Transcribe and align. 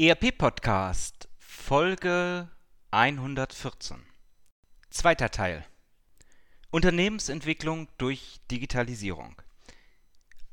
ERP 0.00 0.30
Podcast 0.38 1.28
Folge 1.40 2.48
114 2.92 3.96
Zweiter 4.90 5.32
Teil 5.32 5.64
Unternehmensentwicklung 6.70 7.88
durch 7.98 8.38
Digitalisierung 8.48 9.34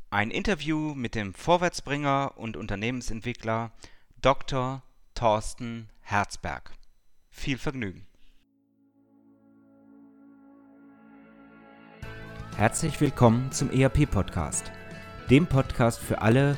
Ein 0.09 0.31
Interview 0.31 0.95
mit 0.95 1.13
dem 1.13 1.35
Vorwärtsbringer 1.35 2.33
und 2.37 2.57
Unternehmensentwickler 2.57 3.71
Dr. 4.19 4.81
Thorsten 5.13 5.89
Herzberg. 6.01 6.71
Viel 7.29 7.59
Vergnügen. 7.59 8.07
Herzlich 12.57 12.99
willkommen 12.99 13.51
zum 13.51 13.69
ERP 13.69 14.09
Podcast, 14.09 14.71
dem 15.29 15.45
Podcast 15.45 15.99
für 15.99 16.23
alle, 16.23 16.57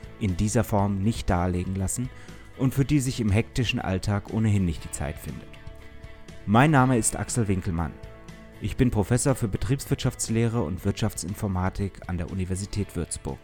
in 0.21 0.37
dieser 0.37 0.63
Form 0.63 0.99
nicht 0.99 1.29
darlegen 1.29 1.75
lassen 1.75 2.09
und 2.57 2.73
für 2.73 2.85
die 2.85 2.99
sich 2.99 3.19
im 3.19 3.31
hektischen 3.31 3.79
Alltag 3.79 4.31
ohnehin 4.31 4.65
nicht 4.65 4.83
die 4.83 4.91
Zeit 4.91 5.17
findet. 5.17 5.49
Mein 6.45 6.71
Name 6.71 6.97
ist 6.97 7.15
Axel 7.15 7.47
Winkelmann. 7.47 7.93
Ich 8.61 8.77
bin 8.77 8.91
Professor 8.91 9.33
für 9.33 9.47
Betriebswirtschaftslehre 9.47 10.61
und 10.61 10.85
Wirtschaftsinformatik 10.85 12.07
an 12.07 12.17
der 12.17 12.29
Universität 12.29 12.95
Würzburg. 12.95 13.39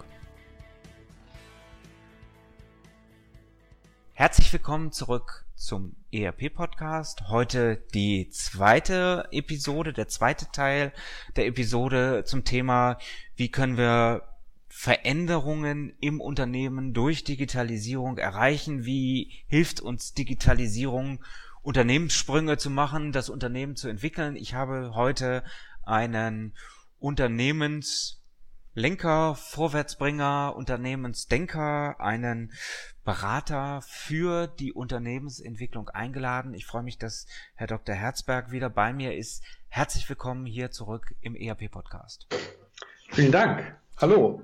Herzlich 4.13 4.51
willkommen 4.53 4.91
zurück 4.91 5.45
zum 5.55 5.95
ERP-Podcast. 6.11 7.29
Heute 7.29 7.83
die 7.93 8.29
zweite 8.29 9.27
Episode, 9.31 9.93
der 9.93 10.07
zweite 10.07 10.51
Teil 10.51 10.93
der 11.35 11.47
Episode 11.47 12.23
zum 12.25 12.43
Thema, 12.43 12.97
wie 13.35 13.49
können 13.49 13.77
wir 13.77 14.36
Veränderungen 14.79 15.97
im 16.01 16.21
Unternehmen 16.21 16.93
durch 16.93 17.23
Digitalisierung 17.23 18.19
erreichen? 18.19 18.85
Wie 18.85 19.31
hilft 19.47 19.81
uns 19.81 20.13
Digitalisierung, 20.13 21.25
Unternehmenssprünge 21.63 22.57
zu 22.57 22.69
machen, 22.69 23.11
das 23.11 23.29
Unternehmen 23.29 23.75
zu 23.75 23.87
entwickeln? 23.87 24.35
Ich 24.35 24.53
habe 24.53 24.91
heute 24.93 25.43
einen 25.81 26.53
Unternehmenslenker, 26.99 29.33
Vorwärtsbringer, 29.33 30.53
Unternehmensdenker, 30.55 31.99
einen 31.99 32.53
Berater 33.03 33.81
für 33.81 34.45
die 34.45 34.73
Unternehmensentwicklung 34.73 35.89
eingeladen. 35.89 36.53
Ich 36.53 36.67
freue 36.67 36.83
mich, 36.83 36.99
dass 36.99 37.25
Herr 37.55 37.65
Dr. 37.65 37.95
Herzberg 37.95 38.51
wieder 38.51 38.69
bei 38.69 38.93
mir 38.93 39.17
ist. 39.17 39.41
Herzlich 39.69 40.07
willkommen 40.07 40.45
hier 40.45 40.69
zurück 40.69 41.15
im 41.21 41.35
ERP-Podcast. 41.35 42.27
Vielen 43.09 43.31
Dank. 43.31 43.75
Hallo. 43.99 44.43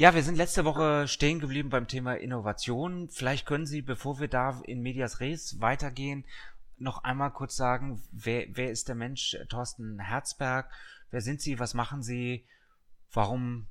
Ja, 0.00 0.14
wir 0.14 0.22
sind 0.22 0.36
letzte 0.36 0.64
Woche 0.64 1.08
stehen 1.08 1.40
geblieben 1.40 1.70
beim 1.70 1.88
Thema 1.88 2.14
Innovation. 2.14 3.08
Vielleicht 3.08 3.46
können 3.46 3.66
Sie, 3.66 3.82
bevor 3.82 4.20
wir 4.20 4.28
da 4.28 4.60
in 4.62 4.80
Medias 4.80 5.18
Res 5.18 5.60
weitergehen, 5.60 6.24
noch 6.76 7.02
einmal 7.02 7.32
kurz 7.32 7.56
sagen, 7.56 8.00
wer, 8.12 8.46
wer 8.50 8.70
ist 8.70 8.86
der 8.86 8.94
Mensch 8.94 9.36
Thorsten 9.48 9.98
Herzberg? 9.98 10.70
Wer 11.10 11.20
sind 11.20 11.40
Sie? 11.40 11.58
Was 11.58 11.74
machen 11.74 12.04
Sie? 12.04 12.44
Warum 13.12 13.66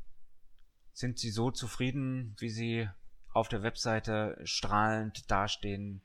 sind 0.92 1.18
Sie 1.18 1.30
so 1.30 1.50
zufrieden, 1.50 2.36
wie 2.40 2.50
Sie 2.50 2.90
auf 3.32 3.48
der 3.48 3.64
Webseite 3.64 4.38
strahlend 4.44 5.32
dastehen 5.32 6.02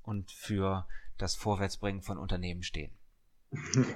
und 0.00 0.32
für 0.32 0.88
das 1.18 1.36
Vorwärtsbringen 1.36 2.00
von 2.00 2.16
Unternehmen 2.16 2.62
stehen? 2.62 2.92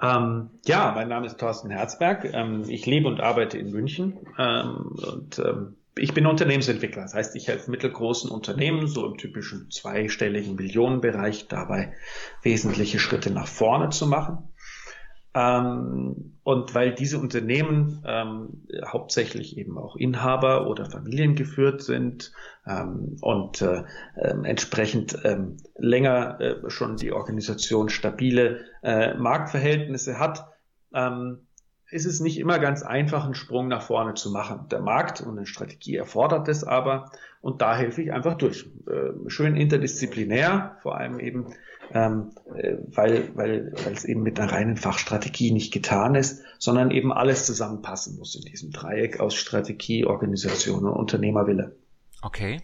Ähm, 0.00 0.48
ja, 0.64 0.92
mein 0.94 1.08
Name 1.08 1.26
ist 1.26 1.38
Thorsten 1.38 1.68
Herzberg. 1.68 2.24
Ähm, 2.32 2.64
ich 2.66 2.86
lebe 2.86 3.08
und 3.08 3.20
arbeite 3.20 3.58
in 3.58 3.70
München 3.70 4.18
ähm, 4.38 4.96
und 4.96 5.38
ähm, 5.38 5.76
ich 5.96 6.14
bin 6.14 6.26
Unternehmensentwickler. 6.26 7.02
Das 7.02 7.14
heißt, 7.14 7.36
ich 7.36 7.48
helfe 7.48 7.70
mittelgroßen 7.70 8.30
Unternehmen, 8.30 8.86
so 8.86 9.06
im 9.06 9.18
typischen 9.18 9.70
zweistelligen 9.70 10.54
Millionenbereich, 10.54 11.48
dabei 11.48 11.92
wesentliche 12.42 12.98
Schritte 12.98 13.30
nach 13.30 13.46
vorne 13.46 13.90
zu 13.90 14.06
machen. 14.06 14.51
Ähm, 15.34 16.34
und 16.44 16.74
weil 16.74 16.94
diese 16.94 17.18
Unternehmen 17.18 18.02
ähm, 18.06 18.64
hauptsächlich 18.84 19.56
eben 19.56 19.78
auch 19.78 19.96
Inhaber 19.96 20.66
oder 20.66 20.90
Familien 20.90 21.36
geführt 21.36 21.82
sind 21.82 22.32
ähm, 22.66 23.16
und 23.20 23.62
äh, 23.62 23.84
äh, 24.16 24.34
entsprechend 24.44 25.18
ähm, 25.24 25.56
länger 25.76 26.40
äh, 26.40 26.70
schon 26.70 26.96
die 26.96 27.12
Organisation 27.12 27.88
stabile 27.88 28.60
äh, 28.82 29.14
Marktverhältnisse 29.14 30.18
hat, 30.18 30.48
ähm, 30.92 31.38
ist 31.92 32.06
es 32.06 32.20
nicht 32.20 32.38
immer 32.38 32.58
ganz 32.58 32.82
einfach, 32.82 33.24
einen 33.24 33.34
Sprung 33.34 33.68
nach 33.68 33.82
vorne 33.82 34.14
zu 34.14 34.30
machen. 34.30 34.66
Der 34.70 34.80
Markt 34.80 35.20
und 35.20 35.36
eine 35.36 35.46
Strategie 35.46 35.96
erfordert 35.96 36.48
es 36.48 36.64
aber 36.64 37.10
und 37.40 37.60
da 37.60 37.76
helfe 37.76 38.02
ich 38.02 38.12
einfach 38.12 38.34
durch. 38.34 38.66
Äh, 38.88 39.28
schön 39.28 39.56
interdisziplinär, 39.56 40.76
vor 40.80 40.96
allem 40.96 41.20
eben, 41.20 41.54
ähm, 41.94 42.32
äh, 42.54 42.76
weil, 42.86 43.30
weil, 43.36 43.72
weil 43.84 43.92
es 43.92 44.04
eben 44.04 44.22
mit 44.22 44.38
einer 44.38 44.52
reinen 44.52 44.76
Fachstrategie 44.76 45.52
nicht 45.52 45.72
getan 45.72 46.14
ist, 46.14 46.42
sondern 46.58 46.90
eben 46.90 47.12
alles 47.12 47.46
zusammenpassen 47.46 48.16
muss 48.18 48.34
in 48.34 48.42
diesem 48.42 48.70
Dreieck 48.70 49.20
aus 49.20 49.34
Strategie, 49.34 50.04
Organisation 50.04 50.86
und 50.86 50.94
Unternehmerwille. 50.94 51.76
Okay. 52.22 52.62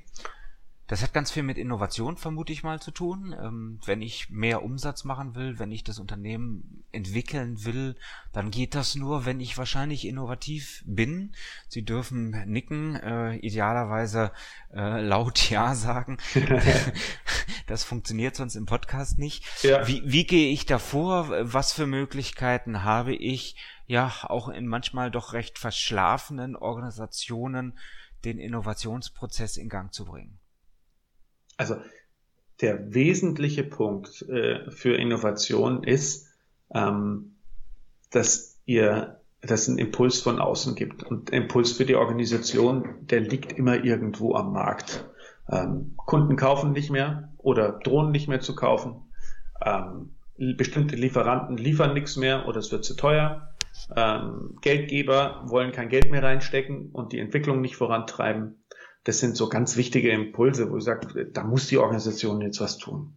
Das 0.89 1.03
hat 1.03 1.13
ganz 1.13 1.31
viel 1.31 1.43
mit 1.43 1.59
Innovation, 1.59 2.17
vermute 2.17 2.51
ich 2.51 2.63
mal, 2.63 2.81
zu 2.81 2.91
tun. 2.91 3.37
Ähm, 3.39 3.79
wenn 3.85 4.01
ich 4.01 4.31
mehr 4.31 4.63
Umsatz 4.63 5.05
machen 5.05 5.35
will, 5.35 5.59
wenn 5.59 5.71
ich 5.71 5.85
das 5.85 5.99
Unternehmen 5.99 6.83
entwickeln 6.93 7.63
will, 7.67 7.95
dann 8.33 8.51
geht 8.51 8.75
das 8.75 8.95
nur, 8.95 9.27
wenn 9.27 9.39
ich 9.39 9.59
wahrscheinlich 9.59 10.07
innovativ 10.07 10.83
bin. 10.87 11.35
Sie 11.69 11.85
dürfen 11.85 12.31
nicken, 12.47 12.97
äh, 12.97 13.37
idealerweise 13.37 14.33
äh, 14.73 15.03
laut 15.03 15.51
Ja 15.51 15.75
sagen. 15.75 16.17
das 17.67 17.85
funktioniert 17.85 18.35
sonst 18.35 18.55
im 18.55 18.65
Podcast 18.65 19.19
nicht. 19.19 19.45
Ja. 19.63 19.87
Wie, 19.87 20.03
wie 20.07 20.27
gehe 20.27 20.51
ich 20.51 20.65
davor? 20.65 21.29
Was 21.53 21.75
für 21.75 21.87
Möglichkeiten 21.87 22.83
habe 22.83 23.15
ich, 23.15 23.57
ja, 23.87 24.11
auch 24.23 24.49
in 24.49 24.67
manchmal 24.67 25.11
doch 25.11 25.35
recht 25.35 25.59
verschlafenen 25.59 26.57
Organisationen 26.57 27.79
den 28.25 28.39
Innovationsprozess 28.39 29.59
in 29.59 29.69
Gang 29.69 29.93
zu 29.93 30.07
bringen? 30.07 30.39
Also 31.59 31.77
der 32.63 32.95
wesentliche 32.95 33.65
Punkt 33.65 34.23
äh, 34.23 34.71
für 34.71 34.97
Innovation 34.97 35.85
ist, 35.85 36.29
ähm, 36.75 37.37
dass 38.11 38.59
ihr 38.65 39.19
dass 39.41 39.63
es 39.63 39.69
einen 39.69 39.79
Impuls 39.79 40.21
von 40.21 40.41
außen 40.41 40.75
gibt. 40.75 41.05
Und 41.05 41.31
Impuls 41.31 41.73
für 41.73 41.85
die 41.85 41.95
Organisation, 41.95 42.97
der 43.03 43.21
liegt 43.21 43.53
immer 43.53 43.85
irgendwo 43.85 44.35
am 44.35 44.53
Markt. 44.53 45.09
Ähm, 45.51 45.95
Kunden 45.97 46.37
kaufen 46.37 46.73
nicht 46.73 46.91
mehr 46.91 47.33
oder 47.39 47.73
drohen 47.73 48.11
nicht 48.11 48.29
mehr 48.29 48.41
zu 48.41 48.55
kaufen. 48.55 48.97
Ähm, 49.65 50.11
bestimmte 50.57 50.97
Lieferanten 50.97 51.57
liefern 51.57 51.95
nichts 51.95 52.17
mehr 52.17 52.49
oder 52.49 52.59
es 52.59 52.73
wird 52.73 52.85
zu 52.85 52.95
teuer. 52.95 53.55
Ähm, 53.95 54.57
Geldgeber 54.61 55.43
wollen 55.47 55.73
kein 55.73 55.89
Geld 55.89 56.11
mehr 56.11 56.23
reinstecken 56.23 56.91
und 56.93 57.13
die 57.13 57.21
Entwicklung 57.21 57.61
nicht 57.61 57.77
vorantreiben. 57.77 58.63
Das 59.09 59.21
sind 59.21 59.39
so 59.39 59.49
ganz 59.49 59.79
wichtige 59.79 60.11
Impulse, 60.11 60.71
wo 60.71 60.77
ich 60.77 60.85
sage, 60.85 61.25
da 61.33 61.43
muss 61.43 61.67
die 61.67 61.79
Organisation 61.79 62.43
jetzt 62.43 62.61
was 62.61 62.77
tun. 62.77 63.17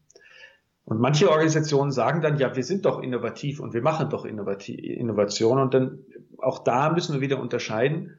Und 0.86 1.01
manche 1.01 1.30
Organisationen 1.30 1.92
sagen 1.92 2.21
dann, 2.21 2.38
ja, 2.38 2.56
wir 2.56 2.63
sind 2.63 2.86
doch 2.86 3.04
innovativ 3.04 3.60
und 3.60 3.74
wir 3.74 3.81
machen 3.81 4.10
doch 4.10 4.24
Innovation. 4.24 5.60
Und 5.60 5.74
dann 5.74 6.06
auch 6.38 6.63
da 6.63 6.94
müssen 6.94 7.12
wir 7.12 7.19
wieder 7.19 7.42
unterscheiden. 7.42 8.15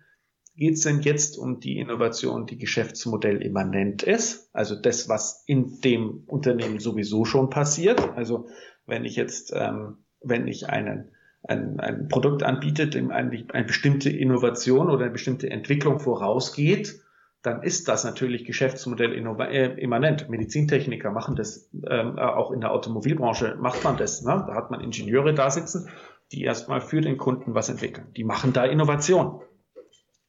Geht 0.55 0.75
es 0.75 0.83
denn 0.83 1.01
jetzt 1.01 1.39
um 1.39 1.61
die 1.61 1.79
Innovation, 1.79 2.45
die 2.45 2.59
Geschäftsmodell 2.59 3.41
immanent 3.41 4.03
ist? 4.03 4.51
Also 4.53 4.75
das, 4.75 5.09
was 5.09 5.43
in 5.47 5.81
dem 5.81 6.25
Unternehmen 6.27 6.79
sowieso 6.79 7.25
schon 7.25 7.49
passiert. 7.49 8.07
Also 8.17 8.49
wenn 8.85 9.07
ich 9.07 9.17
jetzt, 9.17 9.51
ähm, 9.57 10.05
wenn 10.21 10.47
ich 10.47 10.69
einen 10.69 11.13
ein, 11.43 11.81
ein 11.81 12.09
Produkt 12.09 12.43
anbietet, 12.43 12.93
dem 12.93 13.11
eine, 13.11 13.47
eine 13.51 13.65
bestimmte 13.65 14.11
Innovation 14.11 14.91
oder 14.91 15.05
eine 15.05 15.13
bestimmte 15.13 15.49
Entwicklung 15.49 16.01
vorausgeht, 16.01 17.02
dann 17.43 17.63
ist 17.63 17.89
das 17.89 18.05
natürlich 18.05 18.45
Geschäftsmodell 18.45 19.13
äh, 19.13 19.81
immanent. 19.81 20.29
Medizintechniker 20.29 21.11
machen 21.11 21.35
das, 21.35 21.69
ähm, 21.89 22.19
auch 22.19 22.53
in 22.53 22.61
der 22.61 22.73
Automobilbranche 22.73 23.57
macht 23.61 23.83
man 23.83 23.97
das. 23.97 24.23
Ne? 24.23 24.45
Da 24.47 24.55
hat 24.55 24.71
man 24.71 24.81
Ingenieure 24.81 25.35
da 25.35 25.51
sitzen, 25.51 25.89
die 26.31 26.43
erstmal 26.43 26.81
für 26.81 27.01
den 27.01 27.19
Kunden 27.19 27.55
was 27.55 27.69
entwickeln. 27.69 28.07
Die 28.17 28.25
machen 28.25 28.53
da 28.53 28.65
Innovation. 28.65 29.43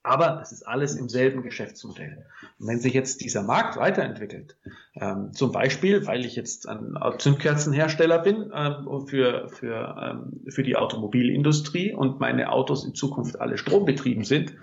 Aber 0.06 0.42
es 0.42 0.52
ist 0.52 0.64
alles 0.64 0.96
im 0.96 1.08
selben 1.08 1.44
Geschäftsmodell. 1.44 2.26
Und 2.60 2.68
wenn 2.68 2.80
sich 2.80 2.94
jetzt 2.94 3.22
dieser 3.22 3.42
Markt 3.42 3.78
weiterentwickelt, 3.78 4.58
ähm, 5.00 5.32
zum 5.32 5.54
Beispiel, 5.54 6.06
weil 6.06 6.26
ich 6.26 6.36
jetzt 6.36 6.68
ein 6.68 6.98
Zündkerzenhersteller 7.20 8.20
bin 8.20 8.52
ähm, 8.54 9.08
für, 9.08 9.48
für, 9.48 9.96
ähm, 10.02 10.42
für 10.50 10.64
die 10.64 10.76
Automobilindustrie 10.76 11.94
und 11.94 12.20
meine 12.20 12.52
Autos 12.52 12.84
in 12.84 12.96
Zukunft 12.96 13.40
alle 13.40 13.58
strombetrieben 13.58 14.26
sind, 14.26 14.56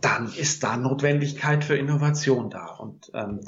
dann 0.00 0.32
ist 0.32 0.62
da 0.62 0.76
Notwendigkeit 0.76 1.64
für 1.64 1.76
Innovation 1.76 2.50
da. 2.50 2.66
Und 2.66 3.10
ähm, 3.14 3.40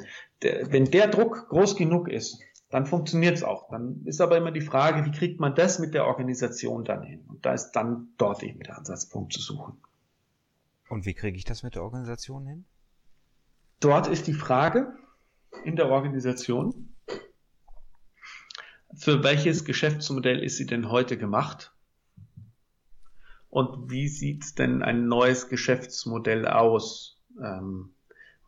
der, 0.43 0.73
wenn 0.73 0.87
der 0.87 1.09
Druck 1.09 1.49
groß 1.49 1.77
genug 1.77 2.09
ist, 2.09 2.41
dann 2.71 2.87
funktioniert 2.87 3.37
es 3.37 3.45
auch. 3.45 3.69
Dann 3.71 4.03
ist 4.05 4.21
aber 4.21 4.37
immer 4.37 4.51
die 4.51 4.61
Frage, 4.61 5.05
wie 5.05 5.17
kriegt 5.17 5.39
man 5.39 5.55
das 5.55 5.79
mit 5.79 5.95
der 5.95 6.07
Organisation 6.07 6.85
dann 6.85 7.03
hin? 7.03 7.25
Und 7.29 7.47
da 7.47 7.53
ist 7.53 7.73
dann 7.73 8.09
dort 8.19 8.43
eben 8.43 8.61
der 8.61 8.79
Ansatzpunkt 8.79 9.33
zu 9.33 9.41
suchen. 9.41 9.79
Und 10.89 11.07
wie 11.07 11.15
kriege 11.15 11.37
ich 11.37 11.45
das 11.45 11.63
mit 11.63 11.77
der 11.77 11.85
Organisation 11.85 12.47
hin? 12.47 12.65
Dort 13.79 14.09
ist 14.09 14.27
die 14.27 14.33
Frage 14.33 14.93
in 15.65 15.77
der 15.77 15.89
Organisation, 15.89 16.95
für 18.97 19.23
welches 19.23 19.65
Geschäftsmodell 19.65 20.43
ist 20.43 20.57
sie 20.57 20.67
denn 20.67 20.91
heute 20.91 21.17
gemacht? 21.17 21.74
Und 23.55 23.89
wie 23.89 24.09
sieht 24.09 24.59
denn 24.59 24.83
ein 24.83 25.07
neues 25.07 25.49
Geschäftsmodell 25.49 26.49
aus? 26.49 27.21
Ähm, 27.41 27.91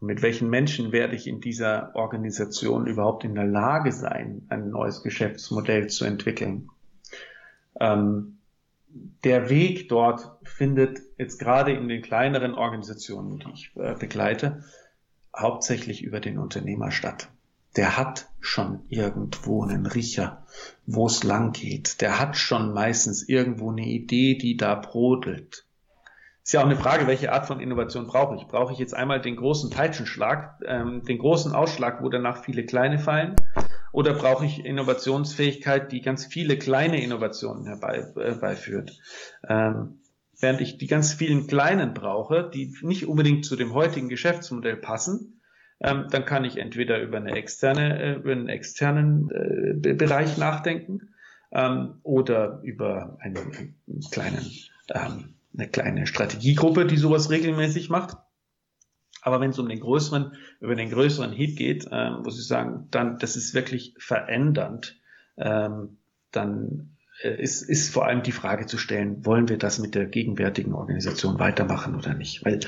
mit 0.01 0.21
welchen 0.21 0.51
Menschen 0.51 0.91
werde 0.91 1.15
ich 1.15 1.29
in 1.29 1.41
dieser 1.41 1.95
Organisation 1.95 2.89
überhaupt 2.89 3.23
in 3.23 3.37
der 3.37 3.47
Lage 3.47 3.93
sein, 3.93 4.47
ein 4.49 4.71
neues 4.71 5.05
Geschäftsmodell 5.05 5.87
zu 5.87 6.07
entwickeln? 6.07 6.71
Ähm, 7.79 8.39
der 9.23 9.49
Weg 9.49 9.89
dort 9.89 10.29
findet 10.43 10.99
jetzt 11.19 11.39
gerade 11.39 11.71
in 11.71 11.87
den 11.87 12.03
kleineren 12.03 12.55
Organisationen, 12.55 13.39
die 13.39 13.51
ich 13.53 13.77
äh, 13.77 13.95
begleite, 13.95 14.65
hauptsächlich 15.39 16.03
über 16.03 16.19
den 16.19 16.37
Unternehmer 16.37 16.91
statt. 16.91 17.29
Der 17.77 17.97
hat 17.97 18.29
schon 18.41 18.81
irgendwo 18.89 19.63
einen 19.63 19.87
Riecher, 19.87 20.47
wo 20.87 21.07
es 21.07 21.25
lang 21.25 21.53
geht. 21.53 22.01
Der 22.01 22.19
hat 22.19 22.37
schon 22.37 22.73
meistens 22.73 23.29
irgendwo 23.29 23.71
eine 23.71 23.87
Idee, 23.87 24.39
die 24.39 24.57
da 24.57 24.75
brodelt. 24.75 25.67
Ist 26.43 26.53
ja 26.53 26.61
auch 26.61 26.67
eine 26.67 26.77
Frage, 26.77 27.09
welche 27.09 27.33
Art 27.33 27.47
von 27.47 27.59
Innovation 27.59 28.07
brauche 28.07 28.37
ich? 28.37 28.47
Brauche 28.47 28.73
ich 28.73 28.79
jetzt 28.79 28.95
einmal 28.95 29.21
den 29.21 29.35
großen 29.35 29.69
Peitschenschlag, 29.69 30.61
ähm, 30.65 31.03
den 31.03 31.19
großen 31.19 31.53
Ausschlag, 31.53 32.03
wo 32.03 32.09
danach 32.09 32.45
viele 32.45 32.65
kleine 32.65 33.01
fallen? 33.01 33.35
Oder 33.91 34.15
brauche 34.15 34.47
ich 34.47 34.65
Innovationsfähigkeit, 34.65 35.91
die 35.91 36.03
ganz 36.03 36.25
viele 36.25 36.57
kleine 36.57 37.03
Innovationen 37.03 37.67
herbeiführt? 37.67 38.97
Äh, 39.43 39.53
ähm, 39.53 39.99
während 40.39 40.61
ich 40.61 40.79
die 40.79 40.87
ganz 40.87 41.13
vielen 41.13 41.49
kleinen 41.49 41.95
brauche, 41.95 42.49
die 42.49 42.73
nicht 42.83 43.09
unbedingt 43.09 43.45
zu 43.45 43.57
dem 43.57 43.75
heutigen 43.75 44.09
Geschäftsmodell 44.09 44.77
passen, 44.77 45.41
ähm, 45.81 46.07
dann 46.11 46.25
kann 46.25 46.45
ich 46.45 46.57
entweder 46.57 47.01
über 47.01 47.19
eine 47.19 47.33
externe, 47.33 48.01
äh, 48.01 48.13
über 48.15 48.33
einen 48.33 48.49
externen 48.49 49.31
äh, 49.31 49.95
Bereich 49.95 50.39
nachdenken 50.39 51.15
ähm, 51.53 52.01
oder 52.03 52.61
über 52.63 53.19
einen, 53.21 53.37
einen 53.37 54.01
kleinen, 54.11 54.51
ähm, 54.95 55.35
eine 55.57 55.69
kleine 55.69 56.07
Strategiegruppe, 56.07 56.87
die 56.87 56.97
sowas 56.97 57.31
regelmäßig 57.31 57.91
macht. 57.91 58.17
Aber 59.23 59.41
wenn 59.41 59.51
es 59.51 59.59
um 59.59 59.69
den 59.69 59.81
größeren, 59.81 60.37
über 60.61 60.77
den 60.77 60.91
größeren 60.91 61.33
Hit 61.33 61.57
geht, 61.57 61.89
ähm, 61.91 62.23
muss 62.23 62.39
ich 62.39 62.47
sagen, 62.47 62.89
dann, 62.91 63.19
das 63.19 63.37
ist 63.37 63.55
wirklich 63.55 63.95
verändernd. 63.99 65.01
Ähm, 65.37 65.99
dann 66.31 66.97
äh, 67.23 67.43
ist, 67.43 67.63
ist 67.63 67.93
vor 67.93 68.07
allem 68.07 68.23
die 68.23 68.33
Frage 68.33 68.67
zu 68.67 68.79
stellen, 68.79 69.27
wollen 69.27 69.49
wir 69.49 69.59
das 69.59 69.79
mit 69.79 69.95
der 69.95 70.07
gegenwärtigen 70.07 70.75
Organisation 70.75 71.39
weitermachen 71.39 71.97
oder 71.97 72.15
nicht? 72.15 72.45
Weil 72.45 72.61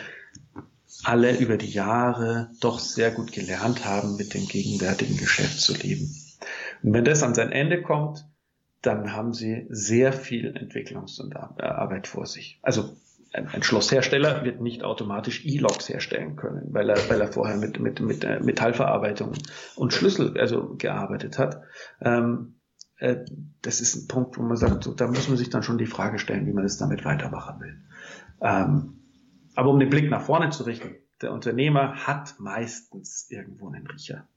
alle 1.05 1.37
über 1.39 1.57
die 1.57 1.71
Jahre 1.71 2.51
doch 2.61 2.79
sehr 2.79 3.11
gut 3.11 3.33
gelernt 3.33 3.85
haben, 3.85 4.17
mit 4.17 4.35
dem 4.35 4.47
gegenwärtigen 4.47 5.17
Geschäft 5.17 5.61
zu 5.61 5.75
leben. 5.75 6.15
Und 6.83 6.93
wenn 6.93 7.05
das 7.05 7.23
an 7.23 7.35
sein 7.35 7.53
Ende 7.53 7.83
kommt, 7.83 8.27
dann 8.83 9.13
haben 9.13 9.33
sie 9.33 9.67
sehr 9.71 10.13
viel 10.13 10.57
Entwicklungs- 10.57 11.21
und 11.21 11.37
Arbeit 11.37 12.07
vor 12.07 12.27
sich. 12.27 12.59
Also 12.63 12.97
ein 13.33 13.63
Schlosshersteller 13.63 14.45
wird 14.45 14.61
nicht 14.61 14.83
automatisch 14.83 15.45
E-Logs 15.45 15.89
herstellen 15.89 16.37
können, 16.37 16.73
weil 16.73 16.89
er, 16.89 16.97
weil 17.11 17.21
er 17.21 17.29
vorher 17.29 17.57
mit, 17.57 17.79
mit, 17.79 18.01
mit 18.01 18.25
äh, 18.25 18.41
Metallverarbeitung 18.41 19.35
und 19.77 19.93
Schlüssel 19.93 20.39
also 20.39 20.75
gearbeitet 20.77 21.39
hat. 21.39 21.61
Ähm, 22.01 22.55
äh, 22.97 23.17
das 23.61 23.81
ist 23.81 23.97
ein 23.97 24.09
Punkt, 24.09 24.39
wo 24.39 24.43
man 24.43 24.57
sagt, 24.57 24.85
so, 24.85 24.95
da 24.95 25.07
muss 25.07 25.29
man 25.29 25.37
sich 25.37 25.51
dann 25.51 25.63
schon 25.63 25.77
die 25.77 25.87
Frage 25.87 26.19
stellen, 26.19 26.47
wie 26.47 26.53
man 26.53 26.65
es 26.65 26.79
damit 26.79 27.05
weitermachen 27.05 27.61
will. 27.61 27.77
Ähm, 28.41 28.98
aber 29.59 29.71
um 29.71 29.81
den 29.81 29.91
Blick 29.91 30.09
nach 30.09 30.23
vorne 30.23 30.51
zu 30.51 30.63
richten, 30.63 30.95
der 31.21 31.33
Unternehmer 31.33 32.07
hat 32.07 32.37
meistens 32.39 33.27
irgendwo 33.29 33.69
einen 33.69 33.89
Riecher. 33.89 34.29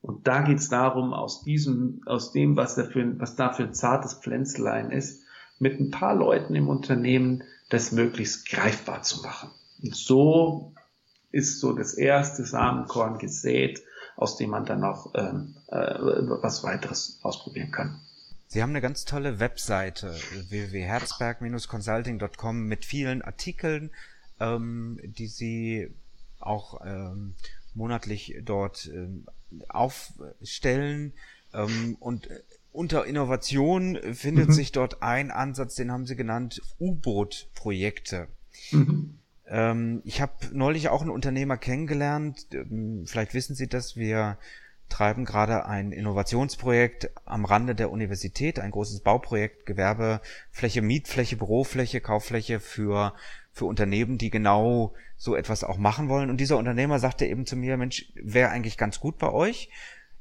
Und 0.00 0.26
da 0.26 0.42
geht 0.42 0.58
es 0.58 0.68
darum, 0.68 1.14
aus 1.14 1.44
diesem, 1.44 2.02
aus 2.06 2.32
dem, 2.32 2.56
was, 2.56 2.74
da 2.74 2.82
für, 2.82 3.20
was 3.20 3.36
da 3.36 3.52
für 3.52 3.62
ein 3.62 3.74
zartes 3.74 4.14
Pflänzlein 4.14 4.90
ist, 4.90 5.22
mit 5.60 5.78
ein 5.78 5.92
paar 5.92 6.16
Leuten 6.16 6.56
im 6.56 6.68
Unternehmen 6.68 7.44
das 7.70 7.92
möglichst 7.92 8.48
greifbar 8.48 9.02
zu 9.02 9.22
machen. 9.22 9.50
Und 9.80 9.94
so 9.94 10.74
ist 11.30 11.60
so 11.60 11.72
das 11.72 11.94
erste 11.94 12.44
Samenkorn 12.44 13.18
gesät, 13.18 13.80
aus 14.16 14.38
dem 14.38 14.50
man 14.50 14.66
dann 14.66 14.82
auch 14.82 15.14
ähm, 15.14 15.54
äh, 15.68 15.76
was 15.78 16.64
weiteres 16.64 17.20
ausprobieren 17.22 17.70
kann. 17.70 18.00
Sie 18.48 18.60
haben 18.60 18.70
eine 18.70 18.80
ganz 18.80 19.04
tolle 19.04 19.38
Webseite 19.38 20.16
www.herzberg-consulting.com 20.48 22.64
mit 22.64 22.84
vielen 22.84 23.22
Artikeln, 23.22 23.92
ähm, 24.40 25.00
die 25.02 25.26
Sie 25.26 25.88
auch 26.40 26.80
ähm, 26.84 27.34
monatlich 27.74 28.36
dort 28.42 28.90
ähm, 28.92 29.26
aufstellen. 29.68 31.12
Ähm, 31.52 31.96
und 32.00 32.28
unter 32.72 33.06
Innovation 33.06 33.98
findet 34.14 34.48
mhm. 34.48 34.52
sich 34.52 34.72
dort 34.72 35.02
ein 35.02 35.30
Ansatz, 35.30 35.74
den 35.74 35.90
haben 35.90 36.06
sie 36.06 36.16
genannt 36.16 36.62
U-Boot-Projekte. 36.78 38.28
Mhm. 38.70 39.18
Ähm, 39.46 40.02
ich 40.04 40.20
habe 40.20 40.32
neulich 40.52 40.88
auch 40.88 41.00
einen 41.00 41.10
Unternehmer 41.10 41.56
kennengelernt. 41.56 42.46
Ähm, 42.52 43.04
vielleicht 43.06 43.34
wissen 43.34 43.54
Sie 43.54 43.66
das. 43.66 43.96
Wir 43.96 44.38
treiben 44.88 45.24
gerade 45.24 45.66
ein 45.66 45.92
Innovationsprojekt 45.92 47.10
am 47.24 47.44
Rande 47.44 47.74
der 47.74 47.90
Universität, 47.90 48.58
ein 48.58 48.70
großes 48.70 49.00
Bauprojekt, 49.00 49.66
Gewerbefläche, 49.66 50.82
Mietfläche, 50.82 51.36
Bürofläche, 51.36 52.00
Kauffläche 52.00 52.58
für, 52.60 53.14
für 53.58 53.66
Unternehmen, 53.66 54.18
die 54.18 54.30
genau 54.30 54.94
so 55.16 55.34
etwas 55.34 55.64
auch 55.64 55.78
machen 55.78 56.08
wollen. 56.08 56.30
Und 56.30 56.38
dieser 56.38 56.56
Unternehmer 56.56 56.98
sagte 56.98 57.26
eben 57.26 57.44
zu 57.44 57.56
mir, 57.56 57.76
Mensch, 57.76 58.06
wäre 58.14 58.50
eigentlich 58.50 58.78
ganz 58.78 59.00
gut 59.00 59.18
bei 59.18 59.30
euch 59.30 59.68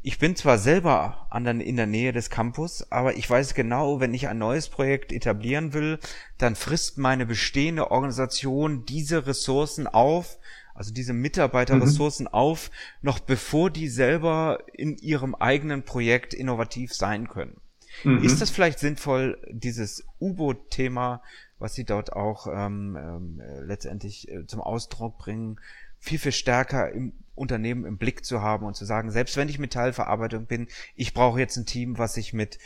ich 0.07 0.19
bin 0.19 0.37
zwar 0.37 0.57
selber 0.57 1.27
an 1.29 1.43
der, 1.43 1.55
in 1.55 1.75
der 1.75 1.85
Nähe 1.85 2.13
des 2.13 2.29
Campus, 2.29 2.89
aber 2.91 3.17
ich 3.17 3.29
weiß 3.29 3.53
genau, 3.55 3.99
wenn 3.99 4.13
ich 4.13 4.29
ein 4.29 4.37
neues 4.37 4.69
Projekt 4.69 5.11
etablieren 5.11 5.73
will, 5.73 5.99
dann 6.37 6.55
frisst 6.55 6.97
meine 6.97 7.25
bestehende 7.25 7.91
Organisation 7.91 8.85
diese 8.85 9.27
Ressourcen 9.27 9.85
auf, 9.85 10.37
also 10.73 10.93
diese 10.93 11.11
Mitarbeiterressourcen 11.11 12.25
mhm. 12.25 12.33
auf, 12.33 12.71
noch 13.01 13.19
bevor 13.19 13.69
die 13.69 13.89
selber 13.89 14.59
in 14.73 14.97
ihrem 14.97 15.35
eigenen 15.35 15.83
Projekt 15.83 16.33
innovativ 16.33 16.93
sein 16.93 17.27
können. 17.27 17.59
Mhm. 18.05 18.23
Ist 18.23 18.39
das 18.39 18.49
vielleicht 18.49 18.79
sinnvoll, 18.79 19.37
dieses 19.49 20.05
U-Boot-Thema, 20.21 21.21
was 21.59 21.73
Sie 21.73 21.85
dort 21.85 22.13
auch 22.13 22.47
ähm, 22.47 22.97
ähm, 22.99 23.41
letztendlich 23.65 24.29
äh, 24.29 24.45
zum 24.45 24.61
Ausdruck 24.61 25.17
bringen, 25.17 25.59
viel, 25.99 26.19
viel 26.19 26.31
stärker 26.31 26.91
im 26.91 27.13
Unternehmen 27.35 27.85
im 27.85 27.97
Blick 27.97 28.25
zu 28.25 28.41
haben 28.41 28.65
und 28.65 28.75
zu 28.75 28.85
sagen, 28.85 29.11
selbst 29.11 29.37
wenn 29.37 29.49
ich 29.49 29.59
Metallverarbeitung 29.59 30.45
bin, 30.45 30.67
ich 30.95 31.13
brauche 31.13 31.39
jetzt 31.39 31.57
ein 31.57 31.65
Team, 31.65 31.97
was 31.97 32.13
sich 32.13 32.33
mit 32.33 32.57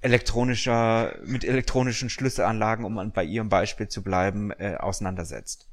elektronischer, 0.00 1.16
mit 1.24 1.44
elektronischen 1.44 2.08
Schlüsselanlagen, 2.08 2.84
um 2.84 3.12
bei 3.12 3.24
Ihrem 3.24 3.48
Beispiel 3.48 3.88
zu 3.88 4.02
bleiben, 4.02 4.50
äh, 4.52 4.76
auseinandersetzt? 4.76 5.68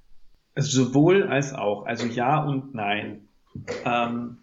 Sowohl 0.55 1.27
als 1.27 1.53
auch, 1.53 1.85
also 1.85 2.05
ja 2.07 2.43
und 2.43 2.73
nein. 2.73 3.27
Ähm, 3.85 4.39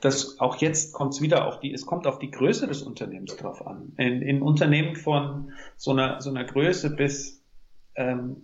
das 0.00 0.38
auch 0.38 0.56
jetzt 0.56 0.92
kommt 0.92 1.14
es 1.14 1.22
wieder 1.22 1.46
auf 1.46 1.60
die, 1.60 1.72
es 1.72 1.86
kommt 1.86 2.06
auf 2.06 2.18
die 2.18 2.30
Größe 2.30 2.66
des 2.66 2.82
Unternehmens 2.82 3.36
drauf 3.36 3.66
an. 3.66 3.92
In, 3.96 4.20
in 4.20 4.42
Unternehmen 4.42 4.96
von 4.96 5.52
so 5.76 5.92
einer, 5.92 6.20
so 6.20 6.30
einer 6.30 6.44
Größe 6.44 6.90
bis 6.90 7.41
ähm, 7.96 8.36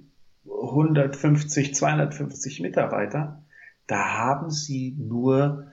150, 0.44 1.74
250 1.74 2.60
Mitarbeiter 2.60 3.42
da 3.88 4.18
haben 4.18 4.50
sie 4.50 4.94
nur 4.96 5.66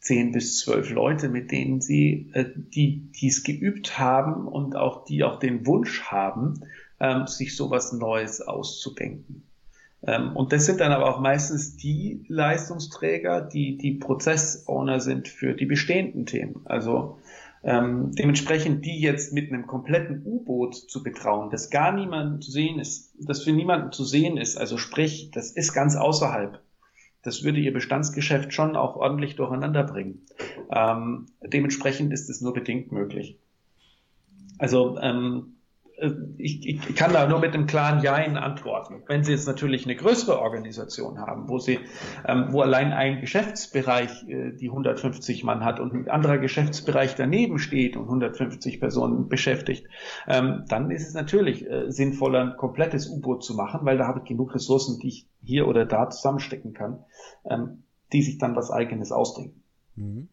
zehn 0.00 0.32
bis 0.32 0.58
zwölf 0.58 0.90
Leute, 0.90 1.30
mit 1.30 1.50
denen 1.50 1.80
sie, 1.80 2.30
äh, 2.34 2.44
die, 2.54 3.10
die 3.12 3.28
es 3.28 3.42
geübt 3.42 3.98
haben 3.98 4.46
und 4.46 4.76
auch 4.76 5.06
die 5.06 5.24
auch 5.24 5.38
den 5.38 5.64
Wunsch 5.64 6.02
haben, 6.02 6.60
ähm, 7.00 7.26
sich 7.26 7.56
sowas 7.56 7.92
Neues 7.92 8.42
auszudenken. 8.42 9.44
Ähm, 10.02 10.36
und 10.36 10.52
das 10.52 10.66
sind 10.66 10.80
dann 10.80 10.92
aber 10.92 11.14
auch 11.14 11.20
meistens 11.20 11.76
die 11.76 12.26
Leistungsträger, 12.28 13.40
die 13.40 13.78
die 13.78 13.92
Prozessowner 13.92 15.00
sind 15.00 15.28
für 15.28 15.54
die 15.54 15.66
bestehenden 15.66 16.26
Themen. 16.26 16.60
Also 16.64 17.18
Ähm, 17.66 18.12
dementsprechend 18.12 18.84
die 18.84 19.00
jetzt 19.00 19.32
mit 19.32 19.50
einem 19.50 19.66
kompletten 19.66 20.22
U-Boot 20.24 20.74
zu 20.74 21.02
betrauen, 21.02 21.48
das 21.48 21.70
gar 21.70 21.92
niemand 21.92 22.44
zu 22.44 22.50
sehen 22.50 22.78
ist, 22.78 23.14
das 23.18 23.42
für 23.42 23.52
niemanden 23.52 23.90
zu 23.90 24.04
sehen 24.04 24.36
ist, 24.36 24.58
also 24.58 24.76
sprich, 24.76 25.30
das 25.32 25.50
ist 25.50 25.72
ganz 25.72 25.96
außerhalb. 25.96 26.60
Das 27.22 27.42
würde 27.42 27.60
ihr 27.60 27.72
Bestandsgeschäft 27.72 28.52
schon 28.52 28.76
auch 28.76 28.96
ordentlich 28.96 29.34
durcheinander 29.36 29.82
bringen. 29.82 30.26
Ähm, 30.70 31.26
dementsprechend 31.42 32.12
ist 32.12 32.28
es 32.28 32.42
nur 32.42 32.52
bedingt 32.52 32.92
möglich. 32.92 33.38
Also 34.58 34.98
ähm, 34.98 35.56
äh, 35.56 35.63
ich, 36.38 36.66
ich 36.66 36.94
kann 36.94 37.12
da 37.12 37.28
nur 37.28 37.38
mit 37.38 37.54
einem 37.54 37.66
klaren 37.66 38.02
Jein 38.02 38.36
antworten. 38.36 39.02
Wenn 39.06 39.22
Sie 39.22 39.32
jetzt 39.32 39.46
natürlich 39.46 39.84
eine 39.84 39.94
größere 39.94 40.40
Organisation 40.40 41.18
haben, 41.18 41.48
wo 41.48 41.58
Sie, 41.58 41.78
ähm, 42.26 42.48
wo 42.50 42.62
allein 42.62 42.92
ein 42.92 43.20
Geschäftsbereich 43.20 44.28
äh, 44.28 44.52
die 44.52 44.68
150 44.68 45.44
Mann 45.44 45.64
hat 45.64 45.80
und 45.80 45.94
ein 45.94 46.08
anderer 46.08 46.38
Geschäftsbereich 46.38 47.14
daneben 47.14 47.58
steht 47.58 47.96
und 47.96 48.04
150 48.04 48.80
Personen 48.80 49.28
beschäftigt, 49.28 49.86
ähm, 50.26 50.64
dann 50.68 50.90
ist 50.90 51.06
es 51.06 51.14
natürlich 51.14 51.68
äh, 51.68 51.90
sinnvoller, 51.90 52.40
ein 52.40 52.56
komplettes 52.56 53.08
U-Boot 53.08 53.44
zu 53.44 53.54
machen, 53.54 53.80
weil 53.84 53.96
da 53.96 54.06
habe 54.06 54.20
ich 54.20 54.28
genug 54.28 54.54
Ressourcen, 54.54 54.98
die 55.00 55.08
ich 55.08 55.26
hier 55.42 55.68
oder 55.68 55.86
da 55.86 56.10
zusammenstecken 56.10 56.74
kann, 56.74 57.04
ähm, 57.48 57.84
die 58.12 58.22
sich 58.22 58.38
dann 58.38 58.56
was 58.56 58.70
Eigenes 58.70 59.12
ausdenken. 59.12 59.62
Mhm. 59.96 60.28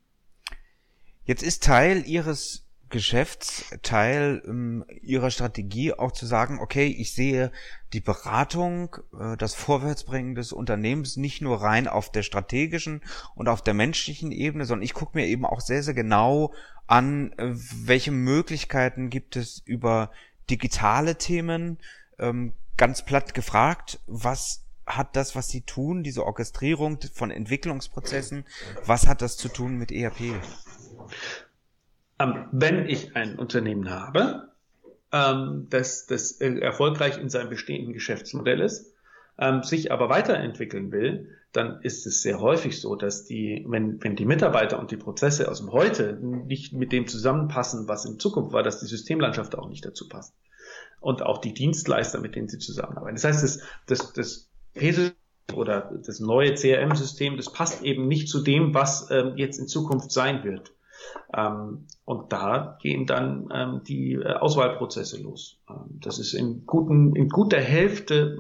Jetzt 1.24 1.44
ist 1.44 1.64
Teil 1.64 2.04
Ihres 2.06 2.66
Geschäftsteil 2.92 4.44
ähm, 4.46 4.86
ihrer 5.02 5.32
Strategie 5.32 5.94
auch 5.94 6.12
zu 6.12 6.26
sagen, 6.26 6.60
okay, 6.60 6.88
ich 6.88 7.14
sehe 7.14 7.52
die 7.94 8.00
Beratung, 8.00 8.98
äh, 9.20 9.36
das 9.38 9.56
Vorwärtsbringen 9.56 10.36
des 10.36 10.54
Unternehmens 10.54 11.18
nicht 11.18 11.42
nur 11.42 11.62
rein 11.62 11.88
auf 11.88 12.12
der 12.12 12.22
strategischen 12.24 13.02
und 13.34 13.50
auf 13.50 13.64
der 13.64 13.74
menschlichen 13.74 14.32
Ebene, 14.32 14.66
sondern 14.66 14.84
ich 14.84 14.94
gucke 14.94 15.18
mir 15.18 15.26
eben 15.26 15.46
auch 15.46 15.62
sehr, 15.62 15.82
sehr 15.82 15.96
genau 15.96 16.54
an, 16.86 17.32
äh, 17.34 17.54
welche 17.54 18.12
Möglichkeiten 18.12 19.10
gibt 19.10 19.36
es 19.36 19.60
über 19.66 20.12
digitale 20.50 21.18
Themen, 21.18 21.80
ähm, 22.20 22.54
ganz 22.78 23.04
platt 23.04 23.34
gefragt, 23.34 24.00
was 24.08 24.66
hat 24.86 25.16
das, 25.16 25.36
was 25.36 25.48
Sie 25.48 25.62
tun, 25.62 26.04
diese 26.04 26.26
Orchestrierung 26.26 27.00
von 27.14 27.32
Entwicklungsprozessen, 27.32 28.46
was 28.86 29.08
hat 29.08 29.22
das 29.22 29.38
zu 29.38 29.48
tun 29.48 29.78
mit 29.78 29.92
ERP? 29.92 30.36
Ähm, 32.22 32.46
wenn 32.52 32.88
ich 32.88 33.16
ein 33.16 33.40
Unternehmen 33.40 33.90
habe, 33.90 34.50
ähm, 35.12 35.68
das, 35.70 36.06
das 36.06 36.34
erfolgreich 36.34 37.18
in 37.18 37.30
seinem 37.30 37.50
bestehenden 37.50 37.94
Geschäftsmodell 37.94 38.60
ist, 38.60 38.94
ähm, 39.40 39.64
sich 39.64 39.92
aber 39.92 40.10
weiterentwickeln 40.10 40.92
will, 40.92 41.38
dann 41.52 41.82
ist 41.82 42.06
es 42.06 42.22
sehr 42.22 42.40
häufig 42.40 42.80
so, 42.80 42.96
dass 42.96 43.26
die, 43.26 43.66
wenn, 43.68 44.02
wenn 44.04 44.16
die 44.16 44.26
Mitarbeiter 44.26 44.80
und 44.80 44.92
die 44.92 44.98
Prozesse 44.98 45.50
aus 45.50 45.60
dem 45.60 45.72
Heute 45.72 46.14
nicht 46.22 46.74
mit 46.74 46.92
dem 46.92 47.08
zusammenpassen, 47.08 47.88
was 47.88 48.06
in 48.06 48.20
Zukunft 48.20 48.54
war, 48.54 48.64
dass 48.64 48.80
die 48.80 48.86
Systemlandschaft 48.86 49.58
auch 49.58 49.68
nicht 49.68 49.86
dazu 49.86 50.08
passt. 50.08 50.34
Und 51.02 51.24
auch 51.24 51.40
die 51.40 51.54
Dienstleister, 51.54 52.20
mit 52.20 52.36
denen 52.36 52.48
sie 52.48 52.60
zusammenarbeiten. 52.60 53.16
Das 53.16 53.26
heißt, 53.26 53.44
das, 53.44 53.60
das, 53.88 54.14
das 54.14 54.50
oder 55.54 55.92
das 56.06 56.20
neue 56.20 56.54
CRM-System, 56.54 57.36
das 57.36 57.52
passt 57.52 57.82
eben 57.84 58.08
nicht 58.08 58.30
zu 58.30 58.42
dem, 58.42 58.74
was 58.74 59.10
ähm, 59.12 59.34
jetzt 59.36 59.58
in 59.58 59.68
Zukunft 59.68 60.12
sein 60.12 60.44
wird. 60.46 60.72
Ähm, 61.36 61.88
und 62.06 62.32
da 62.32 62.78
gehen 62.82 63.06
dann 63.06 63.50
ähm, 63.54 63.82
die 63.88 64.14
äh, 64.14 64.34
Auswahlprozesse 64.34 65.22
los. 65.22 65.60
Ähm, 65.70 66.00
das 66.02 66.20
ist 66.20 66.34
in, 66.34 66.66
guten, 66.66 67.16
in 67.16 67.30
guter 67.30 67.60
Hälfte 67.60 68.38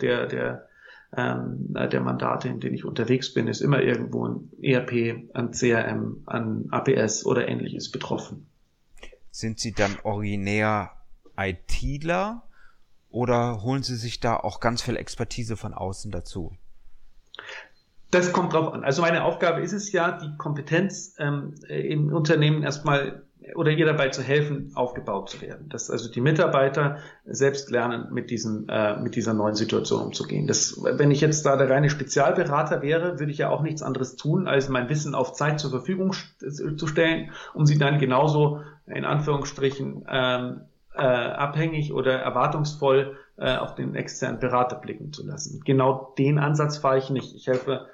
der, 0.00 0.26
der, 0.26 0.68
der 1.12 2.00
Mandate, 2.00 2.48
in 2.48 2.60
denen 2.60 2.74
ich 2.74 2.84
unterwegs 2.84 3.32
bin, 3.32 3.48
ist 3.48 3.60
immer 3.60 3.80
irgendwo 3.80 4.26
ein 4.26 4.50
ERP, 4.60 5.30
ein 5.34 5.52
CRM, 5.52 6.22
ein 6.26 6.66
APS 6.70 7.24
oder 7.24 7.48
ähnliches 7.48 7.90
betroffen. 7.90 8.46
Sind 9.30 9.60
Sie 9.60 9.72
dann 9.72 9.96
originär 10.02 10.90
ITler 11.38 12.42
oder 13.10 13.62
holen 13.62 13.82
Sie 13.82 13.96
sich 13.96 14.20
da 14.20 14.36
auch 14.36 14.60
ganz 14.60 14.82
viel 14.82 14.96
Expertise 14.96 15.56
von 15.56 15.72
außen 15.74 16.10
dazu? 16.10 16.56
Das 18.16 18.32
kommt 18.32 18.54
drauf 18.54 18.72
an. 18.72 18.82
Also 18.82 19.02
meine 19.02 19.24
Aufgabe 19.24 19.60
ist 19.60 19.74
es 19.74 19.92
ja, 19.92 20.12
die 20.12 20.34
Kompetenz 20.38 21.14
ähm, 21.18 21.54
im 21.68 22.10
Unternehmen 22.14 22.62
erstmal 22.62 23.22
oder 23.54 23.70
ihr 23.70 23.84
dabei 23.84 24.08
zu 24.08 24.22
helfen, 24.22 24.72
aufgebaut 24.74 25.28
zu 25.28 25.42
werden. 25.42 25.68
Dass 25.68 25.90
also 25.90 26.10
die 26.10 26.22
Mitarbeiter 26.22 26.96
selbst 27.26 27.70
lernen, 27.70 28.08
mit, 28.10 28.30
diesem, 28.30 28.66
äh, 28.70 28.96
mit 28.96 29.16
dieser 29.16 29.34
neuen 29.34 29.54
Situation 29.54 30.02
umzugehen. 30.02 30.46
Das, 30.46 30.80
wenn 30.82 31.10
ich 31.10 31.20
jetzt 31.20 31.44
da 31.44 31.56
der 31.56 31.68
reine 31.68 31.90
Spezialberater 31.90 32.80
wäre, 32.80 33.20
würde 33.20 33.30
ich 33.30 33.38
ja 33.38 33.50
auch 33.50 33.62
nichts 33.62 33.82
anderes 33.82 34.16
tun, 34.16 34.48
als 34.48 34.70
mein 34.70 34.88
Wissen 34.88 35.14
auf 35.14 35.34
Zeit 35.34 35.60
zur 35.60 35.70
Verfügung 35.70 36.12
zu 36.12 36.86
stellen, 36.86 37.30
um 37.52 37.66
sie 37.66 37.76
dann 37.76 37.98
genauso 37.98 38.62
in 38.86 39.04
Anführungsstrichen 39.04 40.06
ähm, 40.10 40.62
äh, 40.94 41.02
abhängig 41.02 41.92
oder 41.92 42.14
erwartungsvoll 42.14 43.18
äh, 43.36 43.56
auf 43.56 43.74
den 43.74 43.94
externen 43.94 44.40
Berater 44.40 44.76
blicken 44.76 45.12
zu 45.12 45.24
lassen. 45.26 45.60
Genau 45.66 46.14
den 46.18 46.38
Ansatz 46.38 46.78
fahre 46.78 46.96
ich 46.98 47.10
nicht. 47.10 47.34
Ich 47.34 47.46
helfe 47.46 47.86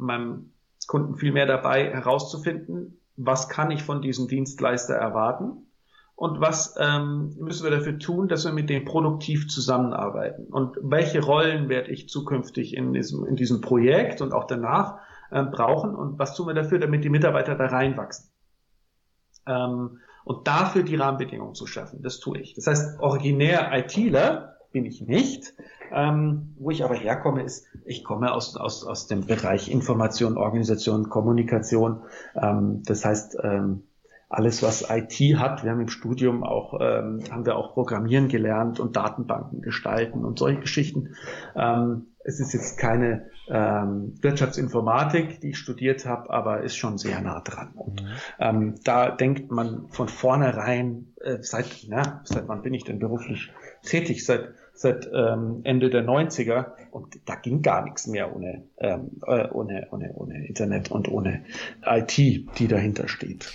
meinem 0.00 0.52
Kunden 0.86 1.16
viel 1.16 1.32
mehr 1.32 1.46
dabei 1.46 1.90
herauszufinden, 1.90 2.98
was 3.16 3.48
kann 3.48 3.70
ich 3.70 3.82
von 3.82 4.02
diesem 4.02 4.28
Dienstleister 4.28 4.94
erwarten 4.94 5.66
und 6.14 6.40
was 6.40 6.74
ähm, 6.78 7.34
müssen 7.38 7.64
wir 7.64 7.70
dafür 7.70 7.98
tun, 7.98 8.28
dass 8.28 8.44
wir 8.44 8.52
mit 8.52 8.68
dem 8.68 8.84
produktiv 8.84 9.48
zusammenarbeiten 9.48 10.44
und 10.44 10.76
welche 10.82 11.22
Rollen 11.22 11.68
werde 11.68 11.90
ich 11.90 12.08
zukünftig 12.08 12.76
in 12.76 12.92
diesem, 12.92 13.24
in 13.24 13.36
diesem 13.36 13.60
Projekt 13.60 14.20
und 14.20 14.32
auch 14.32 14.46
danach 14.46 14.98
äh, 15.30 15.42
brauchen 15.44 15.94
und 15.94 16.18
was 16.18 16.34
tun 16.34 16.48
wir 16.48 16.54
dafür, 16.54 16.78
damit 16.78 17.04
die 17.04 17.08
Mitarbeiter 17.08 17.54
da 17.54 17.66
reinwachsen. 17.66 18.30
Ähm, 19.46 19.98
und 20.24 20.46
dafür 20.46 20.82
die 20.82 20.96
Rahmenbedingungen 20.96 21.54
zu 21.54 21.66
schaffen, 21.66 22.02
das 22.02 22.20
tue 22.20 22.38
ich. 22.38 22.54
Das 22.54 22.66
heißt, 22.66 23.00
originär 23.00 23.70
ITler 23.72 24.56
bin 24.72 24.84
ich 24.84 25.00
nicht, 25.00 25.54
ähm, 25.92 26.54
wo 26.58 26.70
ich 26.70 26.84
aber 26.84 26.94
herkomme, 26.94 27.42
ist, 27.42 27.66
ich 27.84 28.04
komme 28.04 28.32
aus, 28.32 28.56
aus, 28.56 28.84
aus 28.86 29.06
dem 29.06 29.26
Bereich 29.26 29.70
Information, 29.70 30.36
Organisation, 30.36 31.08
Kommunikation. 31.08 32.02
Ähm, 32.34 32.82
das 32.84 33.04
heißt, 33.04 33.38
ähm, 33.42 33.82
alles, 34.30 34.62
was 34.62 34.86
IT 34.88 35.38
hat, 35.38 35.64
wir 35.64 35.72
haben 35.72 35.80
im 35.80 35.88
Studium 35.88 36.44
auch, 36.44 36.78
ähm, 36.80 37.24
haben 37.30 37.44
wir 37.44 37.56
auch 37.56 37.74
Programmieren 37.74 38.28
gelernt 38.28 38.78
und 38.78 38.94
Datenbanken 38.94 39.60
gestalten 39.60 40.24
und 40.24 40.38
solche 40.38 40.60
Geschichten. 40.60 41.16
Ähm, 41.56 42.06
es 42.22 42.38
ist 42.38 42.52
jetzt 42.52 42.78
keine 42.78 43.26
ähm, 43.48 44.14
Wirtschaftsinformatik, 44.20 45.40
die 45.40 45.50
ich 45.50 45.58
studiert 45.58 46.06
habe, 46.06 46.30
aber 46.30 46.60
ist 46.60 46.76
schon 46.76 46.96
sehr 46.96 47.20
nah 47.20 47.40
dran. 47.40 47.72
Und 47.74 48.02
mhm. 48.02 48.08
ähm, 48.38 48.74
da 48.84 49.10
denkt 49.10 49.50
man 49.50 49.88
von 49.88 50.08
vornherein, 50.08 51.12
äh, 51.20 51.38
seit, 51.40 51.86
na, 51.88 52.20
seit 52.22 52.46
wann 52.46 52.62
bin 52.62 52.72
ich 52.72 52.84
denn 52.84 53.00
beruflich 53.00 53.50
tätig? 53.82 54.24
Seit 54.24 54.50
seit 54.80 55.10
ähm, 55.12 55.60
Ende 55.64 55.90
der 55.90 56.02
90er 56.02 56.72
und 56.90 57.20
da 57.26 57.34
ging 57.34 57.60
gar 57.60 57.84
nichts 57.84 58.06
mehr 58.06 58.34
ohne, 58.34 58.64
ähm, 58.78 59.20
äh, 59.26 59.46
ohne, 59.50 59.88
ohne, 59.90 60.12
ohne 60.14 60.46
Internet 60.46 60.90
und 60.90 61.10
ohne 61.10 61.44
IT, 61.84 62.16
die 62.16 62.66
dahinter 62.66 63.06
steht. 63.06 63.52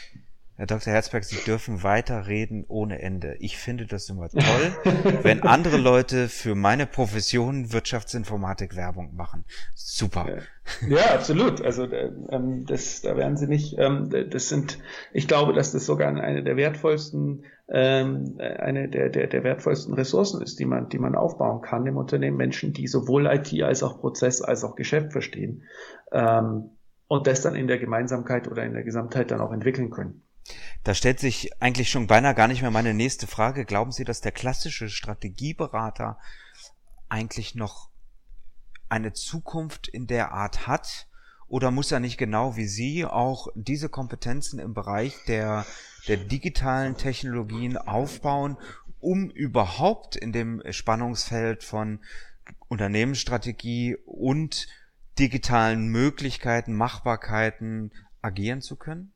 Herr 0.58 0.68
Dr. 0.68 0.94
Herzberg, 0.94 1.26
Sie 1.26 1.44
dürfen 1.46 1.84
weiterreden 1.84 2.64
ohne 2.70 3.02
Ende. 3.02 3.36
Ich 3.40 3.58
finde 3.58 3.86
das 3.86 4.10
immer 4.10 4.30
toll, 4.30 4.76
wenn 5.22 5.44
andere 5.44 5.76
Leute 5.76 6.30
für 6.30 6.56
meine 6.56 6.86
Profession 6.86 7.74
Wirtschaftsinformatik 7.74 8.78
Werbung 8.78 9.16
machen. 9.16 9.44
Super. 9.74 10.28
Ja, 10.88 11.14
absolut. 11.14 11.62
Also 11.62 11.92
ähm, 11.92 12.66
das, 12.66 13.02
da 13.02 13.18
werden 13.18 13.36
Sie 13.36 13.48
nicht. 13.48 13.76
Ähm, 13.78 14.10
das 14.30 14.48
sind, 14.48 14.80
ich 15.12 15.28
glaube, 15.28 15.52
dass 15.52 15.74
das 15.74 15.86
sogar 15.86 16.08
eine 16.08 16.42
der 16.42 16.56
wertvollsten, 16.56 17.44
ähm, 17.68 18.38
eine 18.40 18.88
der, 18.88 19.10
der, 19.10 19.28
der 19.28 19.44
wertvollsten 19.44 19.94
Ressourcen 19.94 20.42
ist, 20.42 20.58
die 20.60 20.66
man, 20.66 20.88
die 20.88 21.00
man 21.00 21.16
aufbauen 21.16 21.62
kann 21.62 21.86
im 21.86 21.98
Unternehmen. 21.98 22.38
Menschen, 22.38 22.72
die 22.72 22.88
sowohl 22.88 23.26
IT 23.28 23.54
als 23.62 23.84
auch 23.84 24.00
Prozess 24.00 24.42
als 24.42 24.64
auch 24.64 24.78
Geschäft 24.78 25.12
verstehen 25.12 25.64
ähm, 26.14 26.70
und 27.10 27.28
das 27.28 27.42
dann 27.42 27.56
in 27.56 27.68
der 27.68 27.78
Gemeinsamkeit 27.78 28.48
oder 28.50 28.64
in 28.64 28.74
der 28.74 28.84
Gesamtheit 28.84 29.32
dann 29.32 29.42
auch 29.42 29.52
entwickeln 29.52 29.90
können. 29.90 30.22
Da 30.86 30.94
stellt 30.94 31.20
sich 31.20 31.50
eigentlich 31.64 31.90
schon 31.90 32.06
beinahe 32.06 32.36
gar 32.36 32.48
nicht 32.48 32.62
mehr 32.62 32.70
meine 32.70 32.94
nächste 32.94 33.26
Frage. 33.26 33.66
Glauben 33.66 33.92
Sie, 33.92 34.04
dass 34.04 34.22
der 34.22 34.32
klassische 34.32 34.88
Strategieberater 34.88 36.20
eigentlich 37.10 37.56
noch 37.56 37.90
eine 38.88 39.12
Zukunft 39.12 39.88
in 39.88 40.06
der 40.06 40.32
Art 40.32 40.68
hat? 40.68 41.08
Oder 41.48 41.72
muss 41.72 41.92
er 41.92 42.00
nicht 42.00 42.20
genau 42.20 42.56
wie 42.56 42.68
Sie 42.68 43.04
auch 43.04 43.48
diese 43.56 43.90
Kompetenzen 43.90 44.60
im 44.60 44.76
Bereich 44.76 45.16
der, 45.28 45.66
der 46.08 46.18
digitalen 46.18 46.96
Technologien 46.98 47.78
aufbauen, 47.78 48.56
um 49.00 49.32
überhaupt 49.32 50.16
in 50.16 50.32
dem 50.32 50.62
Spannungsfeld 50.70 51.64
von 51.64 52.00
Unternehmensstrategie 52.68 53.98
und 54.06 54.68
digitalen 55.18 55.88
Möglichkeiten, 55.88 56.76
Machbarkeiten 56.76 57.92
agieren 58.22 58.62
zu 58.62 58.76
können? 58.76 59.14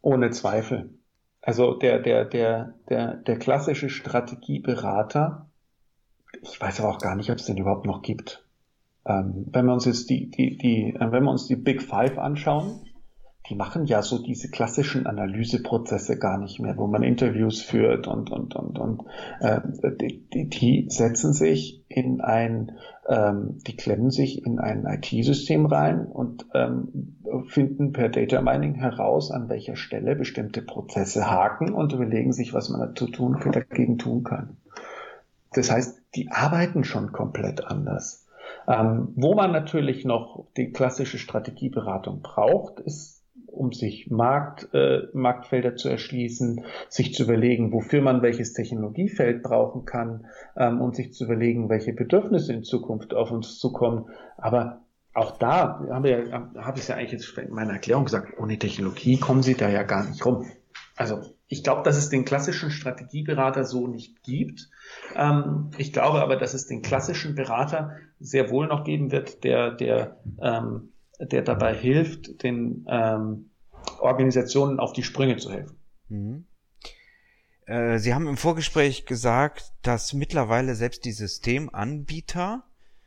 Ohne 0.00 0.30
Zweifel. 0.30 1.01
Also 1.42 1.74
der, 1.74 1.98
der, 1.98 2.24
der, 2.24 2.74
der, 2.88 3.16
der 3.16 3.38
klassische 3.38 3.90
Strategieberater, 3.90 5.50
ich 6.40 6.60
weiß 6.60 6.80
aber 6.80 6.90
auch 6.90 7.00
gar 7.00 7.16
nicht, 7.16 7.30
ob 7.30 7.38
es 7.38 7.46
den 7.46 7.58
überhaupt 7.58 7.84
noch 7.84 8.02
gibt. 8.02 8.46
Ähm, 9.04 9.46
wenn 9.50 9.66
wir 9.66 9.72
uns 9.72 9.84
jetzt 9.84 10.08
die, 10.08 10.30
die, 10.30 10.56
die, 10.56 10.94
äh, 10.94 11.12
wenn 11.12 11.24
wir 11.24 11.30
uns 11.30 11.48
die 11.48 11.56
Big 11.56 11.82
Five 11.82 12.16
anschauen, 12.18 12.86
die 13.52 13.58
machen 13.58 13.84
ja 13.84 14.00
so 14.00 14.16
diese 14.16 14.48
klassischen 14.48 15.06
Analyseprozesse 15.06 16.18
gar 16.18 16.38
nicht 16.38 16.58
mehr, 16.58 16.78
wo 16.78 16.86
man 16.86 17.02
Interviews 17.02 17.60
führt 17.60 18.08
und 18.08 18.30
und 18.32 18.56
und 18.56 18.78
und 18.78 19.02
äh, 19.40 19.60
die, 20.00 20.48
die 20.48 20.86
setzen 20.88 21.34
sich 21.34 21.84
in 21.88 22.22
ein, 22.22 22.72
ähm, 23.06 23.58
die 23.66 23.76
klemmen 23.76 24.10
sich 24.10 24.46
in 24.46 24.58
ein 24.58 24.86
IT-System 24.86 25.66
rein 25.66 26.06
und 26.06 26.46
ähm, 26.54 27.18
finden 27.48 27.92
per 27.92 28.08
Data 28.08 28.40
Mining 28.40 28.74
heraus, 28.76 29.30
an 29.30 29.50
welcher 29.50 29.76
Stelle 29.76 30.16
bestimmte 30.16 30.62
Prozesse 30.62 31.30
haken 31.30 31.74
und 31.74 31.92
überlegen 31.92 32.32
sich, 32.32 32.54
was 32.54 32.70
man 32.70 32.80
dazu 32.80 33.06
tun, 33.06 33.38
dagegen 33.52 33.98
tun 33.98 34.24
kann. 34.24 34.56
Das 35.52 35.70
heißt, 35.70 36.00
die 36.14 36.30
arbeiten 36.30 36.84
schon 36.84 37.12
komplett 37.12 37.66
anders. 37.66 38.26
Ähm, 38.66 39.08
wo 39.14 39.34
man 39.34 39.52
natürlich 39.52 40.06
noch 40.06 40.46
die 40.56 40.72
klassische 40.72 41.18
Strategieberatung 41.18 42.22
braucht, 42.22 42.80
ist 42.80 43.21
um 43.52 43.72
sich 43.72 44.10
Markt, 44.10 44.68
äh, 44.72 45.02
Marktfelder 45.12 45.76
zu 45.76 45.88
erschließen, 45.88 46.64
sich 46.88 47.14
zu 47.14 47.24
überlegen, 47.24 47.72
wofür 47.72 48.02
man 48.02 48.22
welches 48.22 48.52
Technologiefeld 48.52 49.42
brauchen 49.42 49.84
kann 49.84 50.26
ähm, 50.56 50.80
und 50.80 50.96
sich 50.96 51.12
zu 51.12 51.24
überlegen, 51.24 51.68
welche 51.68 51.92
Bedürfnisse 51.92 52.52
in 52.52 52.64
Zukunft 52.64 53.14
auf 53.14 53.30
uns 53.30 53.58
zukommen. 53.58 54.06
Aber 54.36 54.82
auch 55.14 55.38
da 55.38 55.86
habe 55.90 56.10
ja, 56.10 56.50
hab 56.56 56.78
ich 56.78 56.88
ja 56.88 56.96
eigentlich 56.96 57.12
jetzt 57.12 57.36
in 57.38 57.52
meiner 57.52 57.74
Erklärung 57.74 58.04
gesagt, 58.04 58.38
ohne 58.38 58.58
Technologie 58.58 59.18
kommen 59.18 59.42
Sie 59.42 59.54
da 59.54 59.68
ja 59.68 59.82
gar 59.82 60.08
nicht 60.08 60.24
rum. 60.24 60.46
Also 60.96 61.20
ich 61.48 61.62
glaube, 61.62 61.82
dass 61.82 61.96
es 61.96 62.08
den 62.08 62.24
klassischen 62.24 62.70
Strategieberater 62.70 63.64
so 63.64 63.86
nicht 63.86 64.22
gibt. 64.22 64.70
Ähm, 65.14 65.70
ich 65.76 65.92
glaube 65.92 66.22
aber, 66.22 66.36
dass 66.36 66.54
es 66.54 66.66
den 66.66 66.80
klassischen 66.80 67.34
Berater 67.34 67.96
sehr 68.20 68.50
wohl 68.50 68.68
noch 68.68 68.84
geben 68.84 69.12
wird, 69.12 69.44
der, 69.44 69.72
der, 69.72 70.16
ähm, 70.40 70.91
der 71.26 71.42
dabei 71.42 71.74
hilft, 71.74 72.42
den 72.42 72.86
ähm, 72.88 73.50
Organisationen 74.00 74.80
auf 74.80 74.92
die 74.92 75.02
Sprünge 75.02 75.36
zu 75.36 75.50
helfen. 75.50 75.76
Mhm. 76.08 76.44
Äh, 77.66 77.98
Sie 77.98 78.14
haben 78.14 78.26
im 78.26 78.36
Vorgespräch 78.36 79.06
gesagt, 79.06 79.72
dass 79.82 80.12
mittlerweile 80.12 80.74
selbst 80.74 81.04
die 81.04 81.12
Systemanbieter 81.12 82.64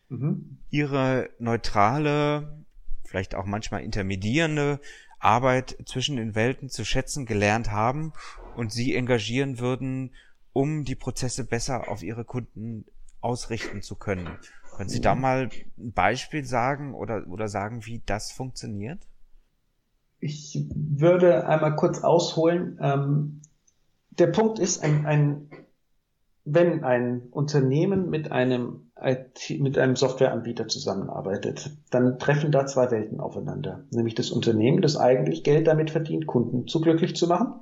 mhm. 0.10 0.58
ihre 0.70 1.30
neutrale, 1.40 2.66
vielleicht 3.04 3.36
auch 3.36 3.46
manchmal 3.46 3.84
intermedierende 3.84 4.80
Arbeit 5.20 5.78
zwischen 5.86 6.18
den 6.18 6.36
Welten 6.36 6.70
zu 6.70 6.86
schätzen 6.86 7.26
gelernt 7.26 7.72
haben 7.72 8.14
und 8.56 8.72
sie 8.72 8.96
engagieren 8.96 9.60
würden, 9.60 10.14
um 10.54 10.86
die 10.86 10.96
Prozesse 10.96 11.44
besser 11.44 11.90
auf 11.90 12.04
ihre 12.04 12.24
Kunden 12.26 12.86
ausrichten 13.22 13.82
zu 13.82 13.96
können. 13.96 14.30
Können 14.76 14.90
Sie 14.90 15.02
da 15.02 15.16
mal 15.16 15.50
ein 15.78 15.94
Beispiel 15.94 16.44
sagen 16.44 16.94
oder, 16.94 17.26
oder 17.30 17.48
sagen, 17.48 17.86
wie 17.86 18.02
das 18.06 18.32
funktioniert? 18.32 19.00
Ich 20.20 20.68
würde 20.74 21.48
einmal 21.48 21.76
kurz 21.76 22.04
ausholen. 22.04 22.78
Ähm, 22.82 23.42
der 24.12 24.28
Punkt 24.28 24.60
ist, 24.60 24.84
ein, 24.84 25.06
ein, 25.06 25.50
wenn 26.44 26.84
ein 26.84 27.22
Unternehmen 27.32 28.10
mit 28.10 28.32
einem 28.32 28.92
IT, 29.00 29.60
mit 29.60 29.78
einem 29.78 29.96
Softwareanbieter 29.96 30.68
zusammenarbeitet, 30.68 31.78
dann 31.92 32.20
treffen 32.20 32.52
da 32.52 32.66
zwei 32.66 32.92
Welten 32.92 33.20
aufeinander. 33.20 33.86
Nämlich 33.92 34.16
das 34.16 34.32
Unternehmen, 34.32 34.82
das 34.82 34.98
eigentlich 34.98 35.44
Geld 35.44 35.68
damit 35.68 35.92
verdient, 35.92 36.28
Kunden 36.28 36.68
zu 36.68 36.82
glücklich 36.82 37.16
zu 37.16 37.28
machen, 37.28 37.62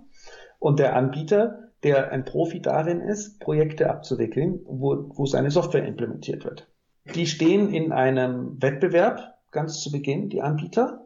und 0.59 0.79
der 0.79 0.95
Anbieter, 0.95 1.71
der 1.83 2.11
ein 2.11 2.23
Profi 2.23 2.61
darin 2.61 3.01
ist, 3.01 3.39
Projekte 3.41 3.89
abzuwickeln, 3.89 4.61
wo, 4.65 5.09
wo 5.13 5.25
seine 5.25 5.51
Software 5.51 5.85
implementiert 5.85 6.45
wird. 6.45 6.72
Die 7.05 7.27
stehen 7.27 7.73
in 7.73 7.91
einem 7.91 8.61
Wettbewerb 8.61 9.33
ganz 9.51 9.81
zu 9.81 9.91
Beginn, 9.91 10.29
die 10.29 10.41
Anbieter, 10.41 11.05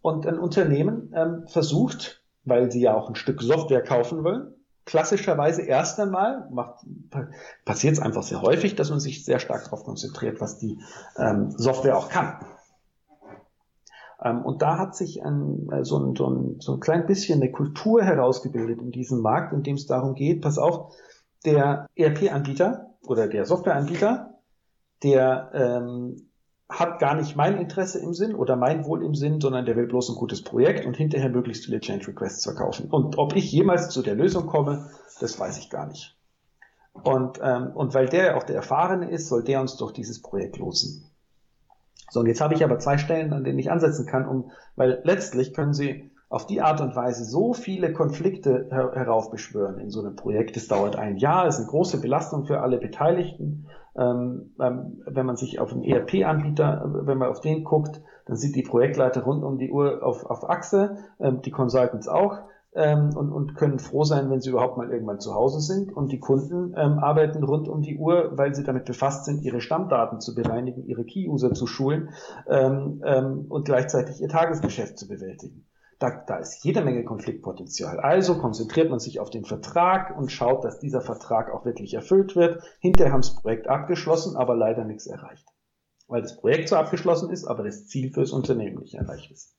und 0.00 0.26
ein 0.26 0.38
Unternehmen 0.38 1.12
ähm, 1.14 1.46
versucht, 1.48 2.22
weil 2.44 2.70
sie 2.70 2.82
ja 2.82 2.94
auch 2.94 3.08
ein 3.08 3.14
Stück 3.14 3.40
Software 3.40 3.82
kaufen 3.82 4.22
wollen, 4.22 4.52
klassischerweise 4.84 5.62
erst 5.62 5.98
einmal, 5.98 6.48
passiert 7.64 7.94
es 7.94 8.00
einfach 8.00 8.22
sehr 8.22 8.42
häufig, 8.42 8.74
dass 8.74 8.90
man 8.90 9.00
sich 9.00 9.24
sehr 9.24 9.38
stark 9.38 9.64
darauf 9.64 9.84
konzentriert, 9.84 10.40
was 10.40 10.58
die 10.58 10.78
ähm, 11.16 11.52
Software 11.56 11.96
auch 11.96 12.10
kann. 12.10 12.36
Ähm, 14.22 14.42
und 14.44 14.60
da 14.60 14.78
hat 14.78 14.94
sich 14.94 15.24
ein, 15.24 15.70
äh, 15.72 15.84
so, 15.84 15.98
ein, 15.98 16.14
so, 16.16 16.28
ein, 16.28 16.60
so 16.60 16.74
ein 16.74 16.80
klein 16.80 17.06
bisschen 17.06 17.40
eine 17.40 17.50
Kultur 17.50 18.02
herausgebildet 18.02 18.80
in 18.82 18.90
diesem 18.90 19.20
Markt, 19.20 19.52
in 19.52 19.62
dem 19.62 19.76
es 19.76 19.86
darum 19.86 20.14
geht, 20.14 20.42
pass 20.42 20.58
auf, 20.58 20.94
der 21.46 21.86
ERP-Anbieter 21.96 22.94
oder 23.06 23.26
der 23.26 23.44
Softwareanbieter, 23.44 24.33
der 25.04 25.50
ähm, 25.54 26.28
hat 26.68 26.98
gar 26.98 27.14
nicht 27.14 27.36
mein 27.36 27.58
Interesse 27.58 28.00
im 28.00 28.14
Sinn 28.14 28.34
oder 28.34 28.56
mein 28.56 28.84
Wohl 28.84 29.04
im 29.04 29.14
Sinn, 29.14 29.40
sondern 29.40 29.66
der 29.66 29.76
will 29.76 29.86
bloß 29.86 30.10
ein 30.10 30.16
gutes 30.16 30.42
Projekt 30.42 30.86
und 30.86 30.96
hinterher 30.96 31.28
möglichst 31.28 31.66
viele 31.66 31.80
Change 31.80 32.08
Requests 32.08 32.44
verkaufen. 32.44 32.88
Und 32.90 33.18
ob 33.18 33.36
ich 33.36 33.52
jemals 33.52 33.90
zu 33.90 34.02
der 34.02 34.14
Lösung 34.14 34.46
komme, 34.46 34.90
das 35.20 35.38
weiß 35.38 35.58
ich 35.58 35.70
gar 35.70 35.86
nicht. 35.86 36.16
Und, 37.02 37.40
ähm, 37.42 37.72
und 37.74 37.92
weil 37.94 38.08
der 38.08 38.36
auch 38.36 38.44
der 38.44 38.56
Erfahrene 38.56 39.10
ist, 39.10 39.28
soll 39.28 39.44
der 39.44 39.60
uns 39.60 39.76
durch 39.76 39.92
dieses 39.92 40.22
Projekt 40.22 40.58
losen. 40.58 41.04
So, 42.10 42.20
und 42.20 42.26
jetzt 42.26 42.40
habe 42.40 42.54
ich 42.54 42.64
aber 42.64 42.78
zwei 42.78 42.98
Stellen, 42.98 43.32
an 43.32 43.44
denen 43.44 43.58
ich 43.58 43.70
ansetzen 43.70 44.06
kann, 44.06 44.26
um, 44.26 44.52
weil 44.76 45.00
letztlich 45.04 45.52
können 45.52 45.74
Sie 45.74 46.10
auf 46.28 46.46
die 46.46 46.60
Art 46.60 46.80
und 46.80 46.96
Weise 46.96 47.24
so 47.24 47.52
viele 47.52 47.92
Konflikte 47.92 48.68
her 48.70 48.92
heraufbeschwören 48.94 49.78
in 49.78 49.90
so 49.90 50.00
einem 50.00 50.16
Projekt. 50.16 50.56
Es 50.56 50.68
dauert 50.68 50.96
ein 50.96 51.16
Jahr, 51.16 51.46
ist 51.46 51.58
eine 51.58 51.66
große 51.66 52.00
Belastung 52.00 52.46
für 52.46 52.60
alle 52.60 52.78
Beteiligten. 52.78 53.66
Ähm, 53.96 54.54
ähm, 54.60 55.02
wenn 55.06 55.26
man 55.26 55.36
sich 55.36 55.60
auf 55.60 55.72
einen 55.72 55.84
ERP-Anbieter, 55.84 56.82
wenn 57.06 57.18
man 57.18 57.28
auf 57.28 57.40
den 57.40 57.64
guckt, 57.64 58.02
dann 58.26 58.36
sind 58.36 58.56
die 58.56 58.62
Projektleiter 58.62 59.22
rund 59.22 59.44
um 59.44 59.58
die 59.58 59.70
Uhr 59.70 60.02
auf, 60.02 60.24
auf 60.24 60.48
Achse, 60.48 60.96
ähm, 61.20 61.42
die 61.42 61.50
Consultants 61.50 62.08
auch 62.08 62.38
ähm, 62.74 63.10
und, 63.16 63.30
und 63.30 63.54
können 63.54 63.78
froh 63.78 64.04
sein, 64.04 64.30
wenn 64.30 64.40
sie 64.40 64.50
überhaupt 64.50 64.76
mal 64.76 64.90
irgendwann 64.90 65.20
zu 65.20 65.34
Hause 65.34 65.60
sind. 65.60 65.92
Und 65.92 66.10
die 66.10 66.18
Kunden 66.18 66.74
ähm, 66.76 66.98
arbeiten 66.98 67.44
rund 67.44 67.68
um 67.68 67.82
die 67.82 67.96
Uhr, 67.96 68.32
weil 68.36 68.54
sie 68.54 68.64
damit 68.64 68.84
befasst 68.84 69.26
sind, 69.26 69.42
ihre 69.42 69.60
Stammdaten 69.60 70.20
zu 70.20 70.34
bereinigen, 70.34 70.84
ihre 70.86 71.04
Key-User 71.04 71.52
zu 71.52 71.66
schulen 71.66 72.10
ähm, 72.48 73.46
und 73.48 73.64
gleichzeitig 73.64 74.20
ihr 74.20 74.28
Tagesgeschäft 74.28 74.98
zu 74.98 75.06
bewältigen. 75.06 75.66
Da, 75.98 76.24
da 76.26 76.38
ist 76.38 76.64
jede 76.64 76.82
Menge 76.82 77.04
Konfliktpotenzial. 77.04 78.00
Also 78.00 78.38
konzentriert 78.38 78.90
man 78.90 78.98
sich 78.98 79.20
auf 79.20 79.30
den 79.30 79.44
Vertrag 79.44 80.16
und 80.16 80.32
schaut, 80.32 80.64
dass 80.64 80.78
dieser 80.78 81.00
Vertrag 81.00 81.52
auch 81.52 81.64
wirklich 81.64 81.94
erfüllt 81.94 82.36
wird. 82.36 82.62
Hinterher 82.80 83.12
haben 83.12 83.20
das 83.20 83.36
Projekt 83.36 83.68
abgeschlossen, 83.68 84.36
aber 84.36 84.56
leider 84.56 84.84
nichts 84.84 85.06
erreicht. 85.06 85.46
Weil 86.08 86.22
das 86.22 86.36
Projekt 86.36 86.68
zwar 86.68 86.80
abgeschlossen 86.80 87.30
ist, 87.30 87.44
aber 87.44 87.62
das 87.64 87.86
Ziel 87.86 88.12
fürs 88.12 88.32
Unternehmen 88.32 88.78
nicht 88.78 88.94
erreicht 88.94 89.30
ist. 89.30 89.56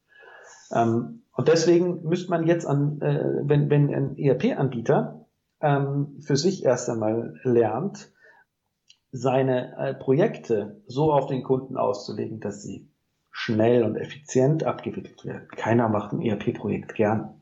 Ähm, 0.74 1.24
und 1.34 1.48
deswegen 1.48 2.04
müsste 2.04 2.30
man 2.30 2.45
jetzt 2.45 2.65
an, 2.65 3.02
äh, 3.02 3.41
wenn, 3.43 3.69
wenn 3.69 3.93
ein 3.93 4.17
ERP-Anbieter 4.17 5.26
ähm, 5.62 6.19
für 6.21 6.38
sich 6.38 6.63
erst 6.63 6.89
einmal 6.89 7.39
lernt, 7.43 8.12
seine 9.12 9.78
äh, 9.78 9.93
Projekte 9.93 10.82
so 10.88 11.12
auf 11.12 11.28
den 11.28 11.43
Kunden 11.43 11.78
auszulegen, 11.78 12.39
dass 12.39 12.62
sie 12.62 12.89
schnell 13.38 13.84
und 13.84 13.98
effizient 13.98 14.63
abgewickelt 14.63 15.26
werden. 15.26 15.50
Keiner 15.58 15.89
macht 15.89 16.13
ein 16.13 16.21
ERP-Projekt 16.21 16.95
gern. 16.95 17.41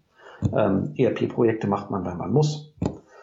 Ähm, 0.52 0.96
ERP-Projekte 0.98 1.68
macht 1.68 1.92
man, 1.92 2.04
weil 2.04 2.16
man 2.16 2.34
muss. 2.34 2.74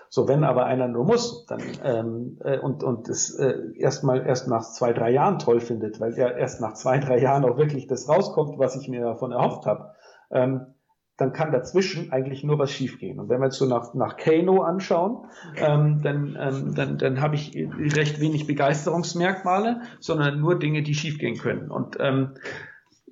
So, 0.08 0.28
wenn 0.28 0.44
aber 0.44 0.66
einer 0.66 0.86
nur 0.86 1.04
muss, 1.04 1.46
dann 1.46 1.60
ähm, 1.84 2.38
äh, 2.44 2.58
und 2.58 2.84
und 2.84 3.08
es 3.08 3.34
äh, 3.34 3.54
erstmal 3.76 4.24
erst 4.24 4.46
nach 4.46 4.62
zwei 4.62 4.92
drei 4.92 5.10
Jahren 5.10 5.40
toll 5.40 5.60
findet, 5.60 6.00
weil 6.00 6.14
er 6.14 6.36
erst 6.36 6.60
nach 6.60 6.74
zwei 6.74 6.98
drei 6.98 7.18
Jahren 7.18 7.44
auch 7.44 7.56
wirklich 7.56 7.88
das 7.88 8.08
rauskommt, 8.08 8.56
was 8.58 8.76
ich 8.76 8.88
mir 8.88 9.02
davon 9.02 9.32
erhofft 9.32 9.66
habe, 9.66 9.90
ähm, 10.30 10.74
dann 11.20 11.34
kann 11.34 11.52
dazwischen 11.52 12.12
eigentlich 12.12 12.42
nur 12.44 12.58
was 12.58 12.72
schiefgehen. 12.72 13.20
Und 13.20 13.28
wenn 13.28 13.40
wir 13.40 13.46
jetzt 13.46 13.58
so 13.58 13.66
nach, 13.66 13.92
nach 13.92 14.16
Kano 14.16 14.62
anschauen, 14.62 15.26
ähm, 15.56 16.00
dann, 16.02 16.36
ähm, 16.40 16.74
dann, 16.74 16.96
dann 16.96 17.20
habe 17.20 17.34
ich 17.34 17.54
recht 17.54 18.20
wenig 18.20 18.46
Begeisterungsmerkmale, 18.46 19.82
sondern 20.00 20.40
nur 20.40 20.58
Dinge, 20.58 20.82
die 20.82 20.94
schiefgehen 20.94 21.36
können. 21.36 21.70
Und 21.70 21.98
ähm, 22.00 22.36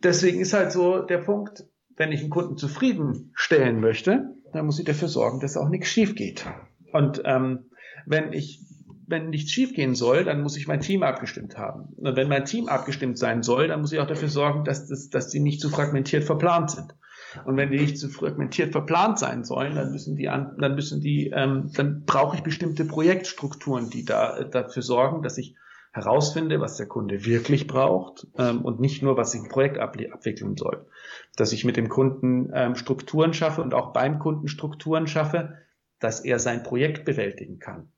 deswegen 0.02 0.40
ist 0.40 0.54
halt 0.54 0.72
so 0.72 1.02
der 1.02 1.18
Punkt, 1.18 1.66
wenn 1.96 2.10
ich 2.10 2.20
einen 2.20 2.30
Kunden 2.30 2.56
zufriedenstellen 2.56 3.78
möchte, 3.78 4.34
dann 4.54 4.64
muss 4.64 4.78
ich 4.78 4.86
dafür 4.86 5.08
sorgen, 5.08 5.40
dass 5.40 5.58
auch 5.58 5.68
nichts 5.68 5.88
schief 5.88 6.14
geht. 6.14 6.46
Und 6.92 7.20
ähm, 7.26 7.66
wenn 8.06 8.32
ich 8.32 8.64
wenn 9.08 9.30
nichts 9.30 9.50
schiefgehen 9.50 9.94
soll, 9.94 10.24
dann 10.24 10.42
muss 10.42 10.56
ich 10.58 10.68
mein 10.68 10.80
Team 10.80 11.02
abgestimmt 11.02 11.56
haben. 11.56 11.94
Und 11.96 12.16
wenn 12.16 12.28
mein 12.28 12.44
Team 12.44 12.68
abgestimmt 12.68 13.16
sein 13.16 13.42
soll, 13.42 13.68
dann 13.68 13.80
muss 13.80 13.92
ich 13.92 14.00
auch 14.00 14.06
dafür 14.06 14.28
sorgen, 14.28 14.64
dass, 14.64 14.86
das, 14.86 15.08
dass 15.08 15.28
die 15.28 15.40
nicht 15.40 15.62
zu 15.62 15.70
fragmentiert 15.70 16.24
verplant 16.24 16.70
sind. 16.70 16.94
Und 17.44 17.56
wenn 17.56 17.70
die 17.70 17.78
nicht 17.78 17.98
zu 17.98 18.08
fragmentiert 18.08 18.72
verplant 18.72 19.18
sein 19.18 19.44
sollen, 19.44 19.74
dann 19.74 19.92
müssen 19.92 20.16
die, 20.16 20.28
an, 20.28 20.56
dann 20.58 20.74
müssen 20.74 21.00
die, 21.00 21.28
ähm, 21.28 21.70
dann 21.74 22.04
brauche 22.04 22.36
ich 22.36 22.42
bestimmte 22.42 22.84
Projektstrukturen, 22.84 23.90
die 23.90 24.04
da 24.04 24.44
dafür 24.44 24.82
sorgen, 24.82 25.22
dass 25.22 25.38
ich 25.38 25.54
herausfinde, 25.92 26.60
was 26.60 26.76
der 26.76 26.86
Kunde 26.86 27.24
wirklich 27.24 27.66
braucht 27.66 28.26
ähm, 28.38 28.62
und 28.62 28.80
nicht 28.80 29.02
nur, 29.02 29.16
was 29.16 29.34
ich 29.34 29.42
im 29.42 29.48
Projekt 29.48 29.78
abwickeln 29.78 30.56
soll. 30.56 30.86
Dass 31.36 31.52
ich 31.52 31.64
mit 31.64 31.76
dem 31.76 31.88
Kunden 31.88 32.50
ähm, 32.54 32.74
Strukturen 32.76 33.34
schaffe 33.34 33.62
und 33.62 33.74
auch 33.74 33.92
beim 33.92 34.18
Kunden 34.18 34.48
Strukturen 34.48 35.06
schaffe, 35.06 35.58
dass 35.98 36.20
er 36.20 36.38
sein 36.38 36.62
Projekt 36.62 37.04
bewältigen 37.04 37.58
kann. 37.58 37.88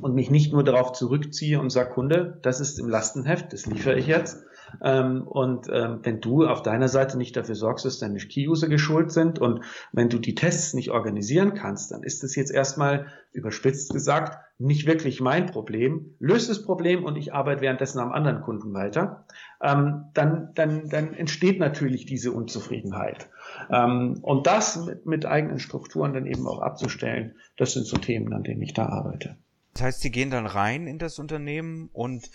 Und 0.00 0.14
mich 0.14 0.30
nicht 0.30 0.52
nur 0.52 0.64
darauf 0.64 0.92
zurückziehe 0.92 1.60
und 1.60 1.70
sage, 1.70 1.90
Kunde, 1.90 2.38
das 2.42 2.60
ist 2.60 2.78
im 2.78 2.88
Lastenheft, 2.88 3.52
das 3.52 3.66
liefere 3.66 3.98
ich 3.98 4.06
jetzt, 4.06 4.44
Ähm, 4.82 5.22
und 5.26 5.68
ähm, 5.72 6.00
wenn 6.02 6.20
du 6.20 6.46
auf 6.46 6.62
deiner 6.62 6.88
Seite 6.88 7.18
nicht 7.18 7.36
dafür 7.36 7.54
sorgst, 7.54 7.84
dass 7.84 7.98
deine 7.98 8.18
Key-User 8.18 8.68
geschult 8.68 9.12
sind 9.12 9.38
und 9.38 9.64
wenn 9.92 10.08
du 10.08 10.18
die 10.18 10.34
Tests 10.34 10.74
nicht 10.74 10.90
organisieren 10.90 11.54
kannst, 11.54 11.92
dann 11.92 12.02
ist 12.02 12.22
das 12.22 12.34
jetzt 12.36 12.52
erstmal 12.52 13.06
überspitzt 13.32 13.92
gesagt 13.92 14.38
nicht 14.58 14.86
wirklich 14.86 15.20
mein 15.20 15.46
Problem. 15.46 16.14
Löst 16.18 16.48
das 16.48 16.62
Problem 16.62 17.04
und 17.04 17.16
ich 17.16 17.34
arbeite 17.34 17.60
währenddessen 17.62 17.98
am 17.98 18.12
anderen 18.12 18.42
Kunden 18.42 18.72
weiter. 18.72 19.26
Ähm, 19.60 20.04
dann, 20.14 20.50
dann, 20.54 20.88
dann 20.88 21.14
entsteht 21.14 21.58
natürlich 21.58 22.06
diese 22.06 22.32
Unzufriedenheit. 22.32 23.28
Ähm, 23.70 24.18
und 24.22 24.46
das 24.46 24.84
mit, 24.84 25.06
mit 25.06 25.26
eigenen 25.26 25.58
Strukturen 25.58 26.14
dann 26.14 26.26
eben 26.26 26.46
auch 26.46 26.60
abzustellen, 26.60 27.34
das 27.56 27.72
sind 27.72 27.86
so 27.86 27.96
Themen, 27.96 28.32
an 28.32 28.44
denen 28.44 28.62
ich 28.62 28.72
da 28.72 28.86
arbeite. 28.86 29.36
Das 29.74 29.82
heißt, 29.82 30.00
Sie 30.00 30.10
gehen 30.10 30.30
dann 30.30 30.46
rein 30.46 30.86
in 30.86 30.98
das 30.98 31.18
Unternehmen 31.18 31.88
und 31.92 32.30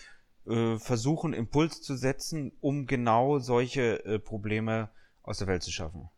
äh, 0.48 0.78
versuchen, 0.78 1.32
Impuls 1.32 1.82
zu 1.82 1.96
setzen, 1.96 2.52
um 2.60 2.86
genau 2.86 3.38
solche 3.38 4.04
äh, 4.04 4.18
Probleme 4.18 4.90
aus 5.22 5.38
der 5.38 5.46
Welt 5.46 5.62
zu 5.62 5.70
schaffen. 5.70 6.08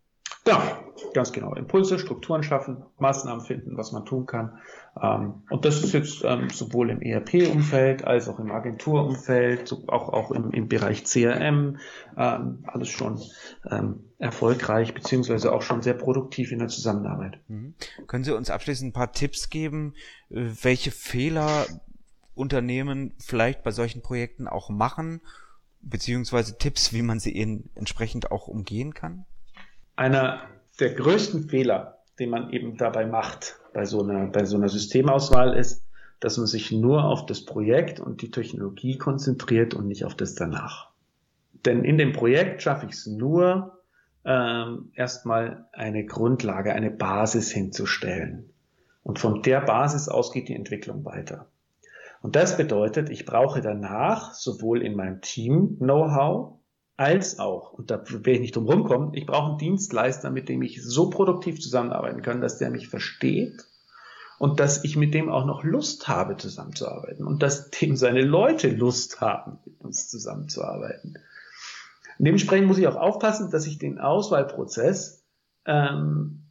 Ja, 0.46 0.82
ganz 1.12 1.32
genau. 1.32 1.54
Impulse, 1.54 1.98
Strukturen 1.98 2.42
schaffen, 2.42 2.82
Maßnahmen 2.98 3.44
finden, 3.44 3.76
was 3.76 3.92
man 3.92 4.06
tun 4.06 4.26
kann. 4.26 4.58
Ähm, 5.00 5.42
und 5.50 5.64
das 5.64 5.82
ist 5.82 5.92
jetzt 5.92 6.24
ähm, 6.24 6.48
sowohl 6.50 6.90
im 6.90 7.02
ERP-Umfeld 7.02 8.04
als 8.04 8.28
auch 8.28 8.38
im 8.38 8.50
Agenturumfeld, 8.50 9.72
auch, 9.88 10.08
auch 10.08 10.30
im, 10.30 10.50
im 10.50 10.68
Bereich 10.68 11.04
CRM, 11.04 11.78
ähm, 12.16 12.64
alles 12.66 12.88
schon 12.88 13.20
ähm, 13.70 14.04
erfolgreich, 14.18 14.94
beziehungsweise 14.94 15.52
auch 15.52 15.62
schon 15.62 15.82
sehr 15.82 15.94
produktiv 15.94 16.52
in 16.52 16.58
der 16.58 16.68
Zusammenarbeit. 16.68 17.38
Mhm. 17.48 17.74
Können 18.06 18.24
Sie 18.24 18.34
uns 18.34 18.50
abschließend 18.50 18.90
ein 18.90 18.94
paar 18.94 19.12
Tipps 19.12 19.50
geben, 19.50 19.94
äh, 20.30 20.46
welche 20.62 20.90
Fehler 20.90 21.66
Unternehmen 22.40 23.14
vielleicht 23.18 23.62
bei 23.62 23.70
solchen 23.70 24.02
Projekten 24.02 24.48
auch 24.48 24.70
machen, 24.70 25.20
beziehungsweise 25.80 26.58
Tipps, 26.58 26.92
wie 26.92 27.02
man 27.02 27.20
sie 27.20 27.30
ihnen 27.30 27.70
entsprechend 27.76 28.32
auch 28.32 28.48
umgehen 28.48 28.94
kann? 28.94 29.26
einer 30.00 30.40
der 30.80 30.94
größten 30.94 31.50
Fehler, 31.50 31.98
den 32.18 32.30
man 32.30 32.50
eben 32.50 32.78
dabei 32.78 33.04
macht 33.04 33.58
bei 33.74 33.84
so 33.84 34.02
einer, 34.02 34.28
bei 34.28 34.46
so 34.46 34.56
einer 34.56 34.70
Systemauswahl 34.70 35.54
ist, 35.54 35.84
dass 36.20 36.38
man 36.38 36.46
sich 36.46 36.72
nur 36.72 37.04
auf 37.04 37.26
das 37.26 37.44
Projekt 37.44 38.00
und 38.00 38.22
die 38.22 38.30
Technologie 38.30 38.96
konzentriert 38.96 39.74
und 39.74 39.86
nicht 39.86 40.06
auf 40.06 40.14
das 40.14 40.34
danach. 40.34 40.88
Denn 41.66 41.84
in 41.84 41.98
dem 41.98 42.12
Projekt 42.12 42.62
schaffe 42.62 42.86
ich 42.86 42.92
es 42.92 43.06
nur, 43.06 43.78
ähm, 44.24 44.90
erstmal 44.94 45.66
eine 45.72 46.06
Grundlage, 46.06 46.72
eine 46.72 46.90
Basis 46.90 47.50
hinzustellen. 47.50 48.50
Und 49.02 49.18
von 49.18 49.42
der 49.42 49.60
Basis 49.60 50.08
aus 50.08 50.32
geht 50.32 50.48
die 50.48 50.54
Entwicklung 50.54 51.04
weiter. 51.04 51.49
Und 52.22 52.36
das 52.36 52.56
bedeutet, 52.56 53.10
ich 53.10 53.24
brauche 53.24 53.60
danach 53.60 54.34
sowohl 54.34 54.82
in 54.82 54.94
meinem 54.94 55.20
Team 55.20 55.78
Know-how, 55.78 56.60
als 56.96 57.38
auch, 57.38 57.72
und 57.72 57.90
da 57.90 58.02
will 58.06 58.34
ich 58.34 58.40
nicht 58.40 58.56
drum 58.56 58.66
rumkommen, 58.66 59.14
ich 59.14 59.24
brauche 59.24 59.48
einen 59.48 59.58
Dienstleister, 59.58 60.30
mit 60.30 60.50
dem 60.50 60.60
ich 60.60 60.84
so 60.84 61.08
produktiv 61.08 61.58
zusammenarbeiten 61.58 62.20
kann, 62.20 62.42
dass 62.42 62.58
der 62.58 62.68
mich 62.70 62.88
versteht 62.88 63.64
und 64.38 64.60
dass 64.60 64.84
ich 64.84 64.96
mit 64.96 65.14
dem 65.14 65.30
auch 65.30 65.46
noch 65.46 65.64
Lust 65.64 66.08
habe, 66.08 66.36
zusammenzuarbeiten 66.36 67.26
und 67.26 67.42
dass 67.42 67.70
dem 67.70 67.96
seine 67.96 68.20
Leute 68.20 68.68
Lust 68.68 69.22
haben, 69.22 69.60
mit 69.64 69.80
uns 69.80 70.10
zusammenzuarbeiten. 70.10 71.14
Dementsprechend 72.18 72.66
muss 72.66 72.76
ich 72.76 72.86
auch 72.86 72.96
aufpassen, 72.96 73.50
dass 73.50 73.66
ich 73.66 73.78
den 73.78 73.98
Auswahlprozess 73.98 75.24
ähm, 75.64 76.50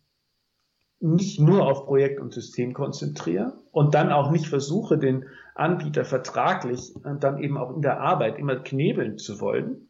nicht 1.00 1.40
nur 1.40 1.68
auf 1.68 1.86
Projekt 1.86 2.20
und 2.20 2.34
System 2.34 2.74
konzentriere 2.74 3.54
und 3.72 3.94
dann 3.94 4.12
auch 4.12 4.32
nicht 4.32 4.48
versuche, 4.48 4.98
den 4.98 5.26
Anbieter 5.60 6.06
vertraglich 6.06 6.94
und 6.96 7.24
dann 7.24 7.40
eben 7.40 7.58
auch 7.58 7.76
in 7.76 7.82
der 7.82 8.00
Arbeit 8.00 8.38
immer 8.38 8.56
knebeln 8.58 9.18
zu 9.18 9.40
wollen, 9.40 9.90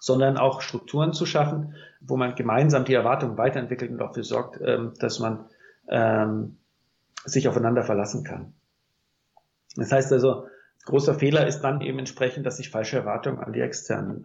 sondern 0.00 0.36
auch 0.36 0.60
Strukturen 0.60 1.12
zu 1.12 1.26
schaffen, 1.26 1.74
wo 2.00 2.16
man 2.16 2.34
gemeinsam 2.34 2.84
die 2.84 2.94
Erwartungen 2.94 3.36
weiterentwickelt 3.36 3.90
und 3.90 3.98
dafür 3.98 4.24
sorgt, 4.24 4.60
ähm, 4.60 4.92
dass 4.98 5.18
man 5.18 5.46
ähm, 5.88 6.58
sich 7.24 7.48
aufeinander 7.48 7.82
verlassen 7.82 8.24
kann. 8.24 8.54
Das 9.76 9.92
heißt 9.92 10.12
also, 10.12 10.46
großer 10.86 11.14
Fehler 11.14 11.46
ist 11.46 11.60
dann 11.60 11.80
eben 11.80 11.98
entsprechend, 11.98 12.46
dass 12.46 12.58
ich 12.58 12.70
falsche 12.70 12.96
Erwartungen 12.96 13.40
an 13.40 13.52
die 13.52 13.60
externen 13.60 14.24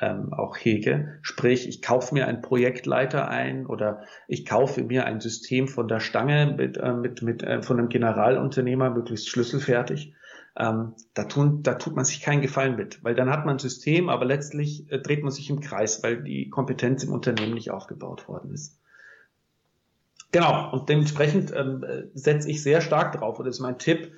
ähm, 0.00 0.32
auch 0.32 0.56
hege. 0.56 1.18
Sprich, 1.22 1.68
ich 1.68 1.82
kaufe 1.82 2.14
mir 2.14 2.26
einen 2.26 2.42
Projektleiter 2.42 3.28
ein 3.28 3.66
oder 3.66 4.02
ich 4.26 4.46
kaufe 4.46 4.82
mir 4.82 5.06
ein 5.06 5.20
System 5.20 5.68
von 5.68 5.88
der 5.88 6.00
Stange 6.00 6.54
mit, 6.56 6.76
äh, 6.76 6.92
mit, 6.92 7.22
mit 7.22 7.42
äh, 7.42 7.62
von 7.62 7.78
einem 7.78 7.88
Generalunternehmer 7.88 8.90
möglichst 8.90 9.28
schlüsselfertig 9.28 10.14
ähm, 10.58 10.94
da, 11.14 11.24
tun, 11.24 11.62
da 11.62 11.74
tut 11.74 11.94
man 11.94 12.04
sich 12.04 12.20
keinen 12.20 12.42
Gefallen 12.42 12.76
mit, 12.76 13.02
weil 13.04 13.14
dann 13.14 13.30
hat 13.30 13.46
man 13.46 13.56
ein 13.56 13.60
System, 13.60 14.08
aber 14.08 14.24
letztlich 14.24 14.90
äh, 14.90 14.98
dreht 14.98 15.22
man 15.22 15.30
sich 15.30 15.48
im 15.50 15.60
Kreis, 15.60 16.02
weil 16.02 16.22
die 16.22 16.50
Kompetenz 16.50 17.04
im 17.04 17.12
Unternehmen 17.12 17.54
nicht 17.54 17.70
aufgebaut 17.70 18.28
worden 18.28 18.52
ist. 18.52 18.76
Genau, 20.32 20.72
und 20.72 20.88
dementsprechend 20.88 21.54
ähm, 21.54 21.84
setze 22.12 22.50
ich 22.50 22.62
sehr 22.62 22.82
stark 22.82 23.12
drauf, 23.12 23.38
und 23.38 23.46
das 23.46 23.56
ist 23.56 23.62
mein 23.62 23.78
Tipp, 23.78 24.12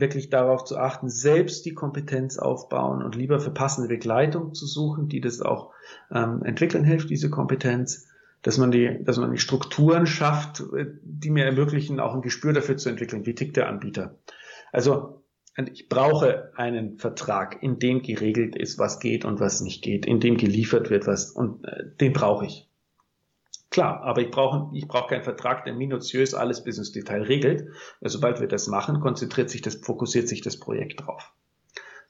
wirklich 0.00 0.30
darauf 0.30 0.64
zu 0.64 0.76
achten, 0.76 1.08
selbst 1.08 1.64
die 1.66 1.74
Kompetenz 1.74 2.38
aufbauen 2.38 3.02
und 3.02 3.14
lieber 3.14 3.40
für 3.40 3.50
passende 3.50 3.88
Begleitung 3.88 4.54
zu 4.54 4.66
suchen, 4.66 5.08
die 5.08 5.20
das 5.20 5.40
auch 5.40 5.72
ähm, 6.12 6.42
entwickeln 6.42 6.84
hilft, 6.84 7.10
diese 7.10 7.30
Kompetenz, 7.30 8.08
dass 8.42 8.58
man 8.58 8.70
die, 8.70 9.02
dass 9.02 9.18
man 9.18 9.32
die 9.32 9.38
Strukturen 9.38 10.06
schafft, 10.06 10.60
äh, 10.76 10.86
die 11.02 11.30
mir 11.30 11.44
ermöglichen, 11.44 12.00
auch 12.00 12.14
ein 12.14 12.22
Gespür 12.22 12.52
dafür 12.52 12.76
zu 12.76 12.88
entwickeln, 12.88 13.26
wie 13.26 13.34
tickt 13.34 13.56
der 13.56 13.68
Anbieter. 13.68 14.16
Also 14.72 15.22
ich 15.72 15.88
brauche 15.88 16.52
einen 16.56 16.98
Vertrag, 16.98 17.62
in 17.62 17.80
dem 17.80 18.02
geregelt 18.02 18.54
ist, 18.54 18.78
was 18.78 19.00
geht 19.00 19.24
und 19.24 19.40
was 19.40 19.60
nicht 19.60 19.82
geht, 19.82 20.06
in 20.06 20.20
dem 20.20 20.36
geliefert 20.36 20.88
wird, 20.88 21.06
was 21.06 21.32
und 21.32 21.64
äh, 21.64 21.84
den 22.00 22.12
brauche 22.12 22.46
ich. 22.46 22.67
Klar, 23.70 24.02
aber 24.02 24.22
ich 24.22 24.30
brauche 24.30 24.74
ich 24.74 24.88
brauche 24.88 25.08
keinen 25.08 25.24
Vertrag, 25.24 25.64
der 25.64 25.74
minutiös 25.74 26.34
alles 26.34 26.64
bis 26.64 26.78
ins 26.78 26.92
Detail 26.92 27.22
regelt. 27.22 27.68
Sobald 28.00 28.40
wir 28.40 28.48
das 28.48 28.66
machen, 28.66 29.00
konzentriert 29.00 29.50
sich 29.50 29.60
das, 29.60 29.76
fokussiert 29.76 30.28
sich 30.28 30.40
das 30.40 30.58
Projekt 30.58 31.06
drauf. 31.06 31.32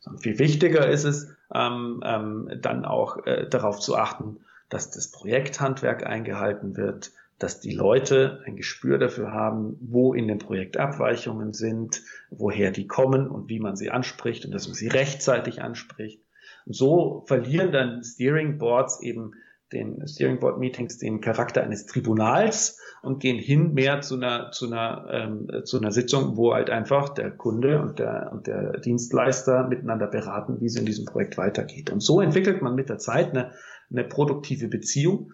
Und 0.04 0.22
viel 0.22 0.38
wichtiger 0.38 0.88
ist 0.88 1.04
es, 1.04 1.34
ähm, 1.52 2.02
ähm, 2.04 2.50
dann 2.60 2.84
auch 2.84 3.26
äh, 3.26 3.48
darauf 3.48 3.80
zu 3.80 3.96
achten, 3.96 4.38
dass 4.68 4.90
das 4.90 5.10
Projekthandwerk 5.10 6.06
eingehalten 6.06 6.76
wird, 6.76 7.10
dass 7.38 7.60
die 7.60 7.72
Leute 7.72 8.42
ein 8.46 8.56
Gespür 8.56 8.98
dafür 8.98 9.32
haben, 9.32 9.76
wo 9.80 10.12
in 10.12 10.28
dem 10.28 10.38
Projekt 10.38 10.76
Abweichungen 10.76 11.52
sind, 11.52 12.02
woher 12.30 12.70
die 12.70 12.86
kommen 12.86 13.28
und 13.28 13.48
wie 13.48 13.60
man 13.60 13.76
sie 13.76 13.90
anspricht 13.90 14.44
und 14.44 14.52
dass 14.52 14.66
man 14.66 14.74
sie 14.74 14.88
rechtzeitig 14.88 15.62
anspricht. 15.62 16.20
Und 16.66 16.74
so 16.74 17.24
verlieren 17.26 17.72
dann 17.72 18.02
Steering 18.02 18.58
Boards 18.58 19.00
eben 19.02 19.32
den 19.72 20.06
Steering 20.06 20.40
Board 20.40 20.58
Meetings 20.58 20.98
den 20.98 21.20
Charakter 21.20 21.62
eines 21.62 21.86
Tribunals 21.86 22.80
und 23.02 23.20
gehen 23.20 23.38
hin 23.38 23.74
mehr 23.74 24.00
zu 24.00 24.16
einer 24.16 24.50
zu 24.50 24.66
einer 24.66 25.06
ähm, 25.10 25.48
zu 25.64 25.78
einer 25.78 25.92
Sitzung, 25.92 26.36
wo 26.36 26.54
halt 26.54 26.70
einfach 26.70 27.10
der 27.10 27.30
Kunde 27.30 27.80
und 27.80 27.98
der 27.98 28.30
und 28.32 28.46
der 28.46 28.78
Dienstleister 28.80 29.68
miteinander 29.68 30.06
beraten, 30.06 30.60
wie 30.60 30.66
es 30.66 30.76
in 30.76 30.86
diesem 30.86 31.04
Projekt 31.04 31.38
weitergeht. 31.38 31.90
Und 31.90 32.00
so 32.00 32.20
entwickelt 32.20 32.62
man 32.62 32.74
mit 32.74 32.88
der 32.88 32.98
Zeit 32.98 33.30
eine, 33.30 33.52
eine 33.90 34.04
produktive 34.04 34.68
Beziehung 34.68 35.32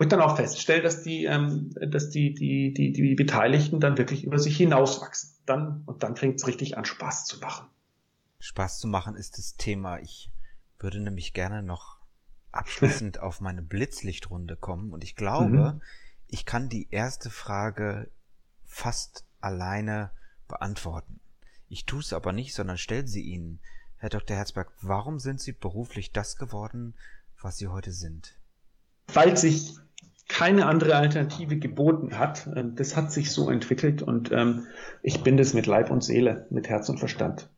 wo 0.00 0.04
ich 0.04 0.08
dann 0.08 0.22
auch 0.22 0.36
feststelle, 0.36 0.80
dass 0.80 1.02
die, 1.02 1.26
ähm, 1.26 1.74
dass 1.90 2.08
die, 2.08 2.32
die, 2.32 2.72
die, 2.72 2.90
die 2.90 3.14
Beteiligten 3.14 3.80
dann 3.80 3.98
wirklich 3.98 4.24
über 4.24 4.38
sich 4.38 4.56
hinauswachsen. 4.56 5.36
Dann, 5.44 5.82
und 5.84 6.02
dann 6.02 6.16
fängt 6.16 6.36
es 6.36 6.46
richtig 6.46 6.78
an, 6.78 6.86
Spaß 6.86 7.26
zu 7.26 7.38
machen. 7.40 7.68
Spaß 8.38 8.78
zu 8.78 8.88
machen 8.88 9.14
ist 9.14 9.36
das 9.36 9.56
Thema. 9.56 9.98
Ich 10.00 10.30
würde 10.78 11.00
nämlich 11.00 11.34
gerne 11.34 11.62
noch 11.62 11.99
abschließend 12.52 13.20
auf 13.20 13.40
meine 13.40 13.62
Blitzlichtrunde 13.62 14.56
kommen 14.56 14.92
und 14.92 15.04
ich 15.04 15.16
glaube, 15.16 15.74
mhm. 15.74 15.82
ich 16.26 16.44
kann 16.44 16.68
die 16.68 16.88
erste 16.90 17.30
Frage 17.30 18.10
fast 18.66 19.24
alleine 19.40 20.10
beantworten. 20.48 21.20
Ich 21.68 21.86
tue 21.86 22.00
es 22.00 22.12
aber 22.12 22.32
nicht, 22.32 22.54
sondern 22.54 22.78
stelle 22.78 23.06
sie 23.06 23.22
Ihnen. 23.22 23.60
Herr 23.96 24.08
Dr. 24.08 24.36
Herzberg, 24.36 24.72
warum 24.80 25.18
sind 25.18 25.40
Sie 25.40 25.52
beruflich 25.52 26.12
das 26.12 26.36
geworden, 26.36 26.94
was 27.40 27.58
Sie 27.58 27.68
heute 27.68 27.92
sind? 27.92 28.36
Weil 29.12 29.36
sich 29.36 29.76
keine 30.30 30.66
andere 30.66 30.96
Alternative 30.96 31.58
geboten 31.58 32.18
hat. 32.18 32.48
Ähm, 32.54 32.76
das 32.76 32.96
hat 32.96 33.12
sich 33.12 33.32
so 33.32 33.50
entwickelt 33.50 34.00
und 34.00 34.30
ähm, 34.32 34.66
ich 35.02 35.22
bin 35.22 35.36
das 35.36 35.54
mit 35.54 35.66
Leib 35.66 35.90
und 35.90 36.02
Seele, 36.02 36.46
mit 36.50 36.68
Herz 36.68 36.88
und 36.88 36.98
Verstand. 36.98 37.50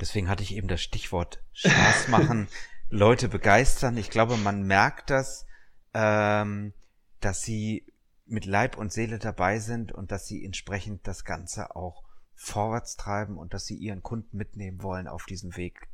Deswegen 0.00 0.28
hatte 0.28 0.42
ich 0.42 0.54
eben 0.54 0.68
das 0.68 0.82
Stichwort 0.82 1.42
Spaß 1.52 2.08
machen, 2.08 2.48
Leute 2.92 3.30
begeistern. 3.30 3.96
Ich 3.96 4.10
glaube, 4.10 4.36
man 4.36 4.64
merkt 4.64 5.08
das, 5.08 5.46
ähm, 5.94 6.74
dass 7.20 7.40
sie 7.40 7.86
mit 8.26 8.44
Leib 8.44 8.76
und 8.76 8.92
Seele 8.92 9.18
dabei 9.18 9.60
sind 9.60 9.92
und 9.92 10.12
dass 10.12 10.26
sie 10.26 10.44
entsprechend 10.44 11.06
das 11.06 11.24
Ganze 11.24 11.74
auch 11.74 12.04
vorwärts 12.34 12.96
treiben 12.96 13.38
und 13.38 13.54
dass 13.54 13.64
sie 13.64 13.76
ihren 13.76 14.02
Kunden 14.02 14.36
mitnehmen 14.36 14.82
wollen 14.82 15.08
auf 15.08 15.24
diesem 15.24 15.56
Weg 15.56 15.88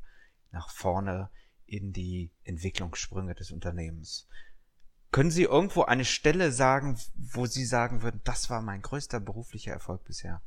nach 0.50 0.70
vorne 0.70 1.30
in 1.66 1.92
die 1.92 2.32
Entwicklungssprünge 2.42 3.36
des 3.36 3.52
Unternehmens. 3.52 4.26
Können 5.12 5.30
Sie 5.30 5.44
irgendwo 5.44 5.82
eine 5.82 6.04
Stelle 6.04 6.50
sagen, 6.50 6.98
wo 7.14 7.46
Sie 7.46 7.64
sagen 7.64 8.02
würden, 8.02 8.22
das 8.24 8.50
war 8.50 8.60
mein 8.60 8.82
größter 8.82 9.20
beruflicher 9.20 9.72
Erfolg 9.72 10.02
bisher? 10.02 10.42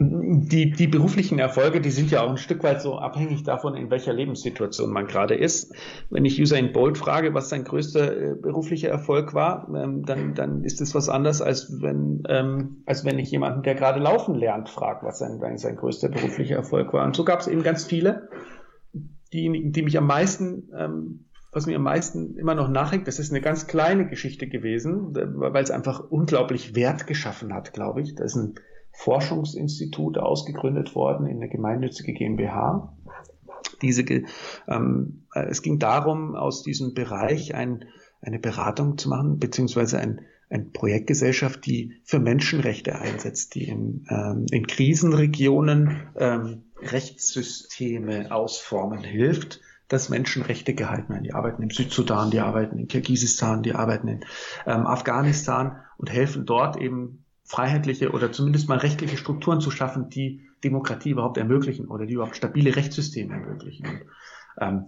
Die, 0.00 0.70
die 0.72 0.86
beruflichen 0.86 1.38
Erfolge, 1.38 1.80
die 1.80 1.90
sind 1.90 2.10
ja 2.10 2.22
auch 2.22 2.30
ein 2.30 2.36
Stück 2.36 2.62
weit 2.62 2.82
so 2.82 2.98
abhängig 2.98 3.44
davon, 3.44 3.74
in 3.76 3.90
welcher 3.90 4.12
Lebenssituation 4.12 4.90
man 4.90 5.06
gerade 5.06 5.34
ist. 5.34 5.74
Wenn 6.10 6.24
ich 6.24 6.40
Usain 6.40 6.72
Bolt 6.72 6.98
frage, 6.98 7.34
was 7.34 7.48
sein 7.48 7.64
größter 7.64 8.16
äh, 8.16 8.34
beruflicher 8.34 8.88
Erfolg 8.88 9.34
war, 9.34 9.68
ähm, 9.74 10.04
dann, 10.04 10.34
dann 10.34 10.64
ist 10.64 10.80
es 10.80 10.94
was 10.94 11.08
anderes, 11.08 11.40
als 11.40 11.80
wenn, 11.80 12.22
ähm, 12.28 12.82
als 12.86 13.04
wenn 13.04 13.18
ich 13.18 13.30
jemanden, 13.30 13.62
der 13.62 13.74
gerade 13.74 14.00
laufen 14.00 14.34
lernt, 14.34 14.68
frage, 14.68 15.06
was 15.06 15.18
sein, 15.18 15.40
sein 15.58 15.76
größter 15.76 16.08
beruflicher 16.08 16.56
Erfolg 16.56 16.92
war. 16.92 17.04
Und 17.04 17.16
so 17.16 17.24
gab 17.24 17.40
es 17.40 17.46
eben 17.46 17.62
ganz 17.62 17.84
viele, 17.84 18.28
diejenigen, 19.32 19.72
die 19.72 19.82
mich 19.82 19.96
am 19.98 20.06
meisten 20.06 20.70
ähm, 20.76 21.24
was 21.50 21.66
mir 21.66 21.76
am 21.76 21.82
meisten 21.82 22.36
immer 22.36 22.54
noch 22.54 22.68
nachhängt, 22.68 23.08
das 23.08 23.18
ist 23.18 23.30
eine 23.30 23.40
ganz 23.40 23.66
kleine 23.66 24.06
Geschichte 24.06 24.46
gewesen, 24.46 25.14
weil 25.14 25.62
es 25.62 25.70
einfach 25.70 26.00
unglaublich 26.10 26.74
Wert 26.74 27.06
geschaffen 27.06 27.54
hat, 27.54 27.72
glaube 27.72 28.02
ich. 28.02 28.14
Da 28.14 28.24
ist 28.24 28.36
ein 28.36 28.54
Forschungsinstitut 28.98 30.18
ausgegründet 30.18 30.96
worden 30.96 31.28
in 31.28 31.36
eine 31.36 31.48
gemeinnützige 31.48 32.12
GmbH. 32.12 32.92
Diese, 33.80 34.02
ähm, 34.66 35.22
äh, 35.32 35.46
es 35.48 35.62
ging 35.62 35.78
darum, 35.78 36.34
aus 36.34 36.64
diesem 36.64 36.94
Bereich 36.94 37.54
ein, 37.54 37.84
eine 38.20 38.40
Beratung 38.40 38.98
zu 38.98 39.08
machen, 39.08 39.38
beziehungsweise 39.38 40.00
ein, 40.00 40.22
ein 40.50 40.72
Projektgesellschaft, 40.72 41.64
die 41.64 42.00
für 42.02 42.18
Menschenrechte 42.18 42.96
einsetzt, 42.98 43.54
die 43.54 43.68
in, 43.68 44.04
ähm, 44.10 44.46
in 44.50 44.66
Krisenregionen 44.66 46.08
ähm, 46.16 46.64
Rechtssysteme 46.82 48.32
ausformen 48.32 49.04
hilft, 49.04 49.60
dass 49.86 50.08
Menschenrechte 50.08 50.74
gehalten 50.74 51.10
werden. 51.10 51.22
Die 51.22 51.34
arbeiten 51.34 51.62
im 51.62 51.70
Südsudan, 51.70 52.32
die 52.32 52.40
arbeiten 52.40 52.78
in 52.78 52.88
Kirgisistan, 52.88 53.62
die 53.62 53.74
arbeiten 53.76 54.08
in 54.08 54.20
ähm, 54.66 54.88
Afghanistan 54.88 55.76
und 55.98 56.12
helfen 56.12 56.46
dort 56.46 56.76
eben 56.76 57.24
freiheitliche 57.48 58.12
oder 58.12 58.30
zumindest 58.30 58.68
mal 58.68 58.78
rechtliche 58.78 59.16
Strukturen 59.16 59.60
zu 59.60 59.70
schaffen, 59.70 60.10
die 60.10 60.42
Demokratie 60.62 61.10
überhaupt 61.10 61.38
ermöglichen 61.38 61.88
oder 61.88 62.04
die 62.04 62.14
überhaupt 62.14 62.36
stabile 62.36 62.76
Rechtssysteme 62.76 63.34
ermöglichen. 63.34 63.86
Und, 63.86 64.02
ähm, 64.60 64.84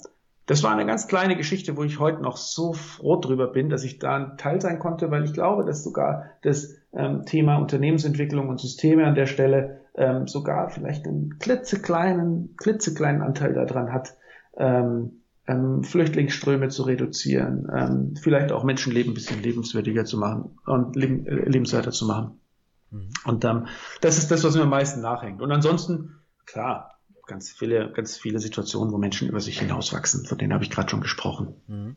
das 0.47 0.63
war 0.63 0.73
eine 0.73 0.85
ganz 0.85 1.07
kleine 1.07 1.37
Geschichte, 1.37 1.77
wo 1.77 1.85
ich 1.85 2.01
heute 2.01 2.21
noch 2.23 2.37
so 2.37 2.73
froh 2.73 3.17
drüber 3.21 3.47
bin, 3.47 3.71
dass 3.71 3.85
ich 3.85 3.99
da 3.99 4.17
ein 4.17 4.37
Teil 4.37 4.61
sein 4.61 4.79
konnte, 4.79 5.11
weil 5.11 5.25
ich 5.25 5.33
glaube, 5.33 5.65
dass 5.65 5.85
sogar 5.85 6.25
das 6.43 6.75
ähm, 6.93 7.25
Thema 7.25 7.57
Unternehmensentwicklung 7.59 8.49
und 8.49 8.61
Systeme 8.61 9.07
an 9.07 9.15
der 9.15 9.27
Stelle 9.27 9.81
ähm, 9.95 10.27
sogar 10.27 10.69
vielleicht 10.71 11.07
einen 11.07 11.39
klitzekleinen, 11.39 12.57
klitzekleinen 12.57 13.23
Anteil 13.23 13.55
daran 13.55 13.93
hat, 13.93 14.17
ähm, 14.57 15.23
ähm, 15.47 15.85
Flüchtlingsströme 15.85 16.69
zu 16.69 16.83
reduzieren, 16.83 17.71
ähm, 17.75 18.15
vielleicht 18.21 18.53
auch 18.53 18.65
Menschenleben 18.65 19.13
ein 19.13 19.15
bisschen 19.15 19.43
lebenswürdiger 19.43 20.05
zu 20.05 20.19
machen 20.19 20.59
und 20.67 20.97
äh, 20.97 21.07
lebenswerter 21.07 21.93
zu 21.93 22.07
machen. 22.07 22.41
Mhm. 22.91 23.11
Und 23.25 23.45
ähm, 23.45 23.67
das 24.01 24.19
ist 24.19 24.31
das, 24.31 24.45
was 24.45 24.55
mir 24.55 24.63
am 24.63 24.71
meisten 24.71 25.01
nachhängt. 25.01 25.43
Und 25.43 25.51
ansonsten, 25.53 26.21
klar, 26.47 26.99
ganz 27.27 27.53
viele, 27.53 27.93
ganz 27.93 28.17
viele 28.17 28.41
Situationen, 28.41 28.93
wo 28.93 28.99
Menschen 28.99 29.29
über 29.29 29.41
sich 29.41 29.61
hinauswachsen, 29.61 30.27
von 30.27 30.37
denen 30.37 30.53
habe 30.53 30.65
ich 30.65 30.71
gerade 30.71 30.91
schon 30.91 31.01
gesprochen. 31.01 31.55
Mhm. 31.69 31.97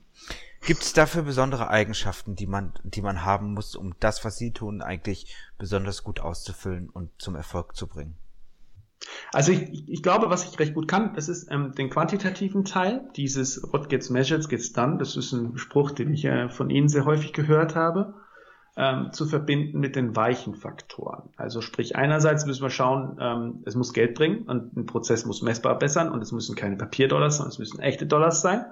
Gibt 0.65 0.83
es 0.83 0.93
dafür 0.93 1.23
besondere 1.23 1.69
Eigenschaften, 1.69 2.35
die 2.35 2.47
man, 2.47 2.73
die 2.83 3.01
man 3.01 3.25
haben 3.25 3.53
muss, 3.53 3.75
um 3.75 3.95
das, 3.99 4.23
was 4.23 4.37
Sie 4.37 4.51
tun, 4.51 4.81
eigentlich 4.81 5.35
besonders 5.57 6.03
gut 6.03 6.21
auszufüllen 6.21 6.89
und 6.89 7.09
zum 7.17 7.35
Erfolg 7.35 7.75
zu 7.75 7.87
bringen? 7.87 8.15
Also 9.33 9.51
ich, 9.51 9.89
ich 9.89 10.03
glaube, 10.03 10.29
was 10.29 10.45
ich 10.45 10.57
recht 10.59 10.73
gut 10.73 10.87
kann, 10.87 11.13
das 11.15 11.27
ist 11.27 11.51
ähm, 11.51 11.73
den 11.73 11.89
quantitativen 11.89 12.63
Teil, 12.63 13.09
dieses 13.17 13.61
What 13.73 13.89
gets 13.89 14.09
measured 14.09 14.47
gets 14.47 14.71
done. 14.71 14.97
Das 14.97 15.17
ist 15.17 15.33
ein 15.33 15.57
Spruch, 15.57 15.91
den 15.91 16.13
ich 16.13 16.23
äh, 16.23 16.47
von 16.47 16.69
Ihnen 16.69 16.87
sehr 16.87 17.03
häufig 17.03 17.33
gehört 17.33 17.75
habe, 17.75 18.13
ähm, 18.75 19.11
zu 19.11 19.25
verbinden 19.27 19.79
mit 19.79 19.95
den 19.95 20.15
weichen 20.15 20.55
Faktoren. 20.55 21.29
Also 21.37 21.61
sprich, 21.61 21.95
einerseits 21.95 22.45
müssen 22.45 22.63
wir 22.63 22.71
schauen, 22.71 23.17
ähm, 23.19 23.63
es 23.65 23.75
muss 23.75 23.93
Geld 23.93 24.15
bringen 24.15 24.43
und 24.43 24.75
ein 24.75 24.85
Prozess 24.87 25.25
muss 25.25 25.43
messbar 25.43 25.77
bessern 25.77 26.11
und 26.11 26.21
es 26.21 26.31
müssen 26.31 26.55
keine 26.55 26.75
Papierdollars, 26.75 27.37
sondern 27.37 27.51
es 27.51 27.59
müssen 27.59 27.79
echte 27.79 28.07
Dollars 28.07 28.41
sein. 28.41 28.65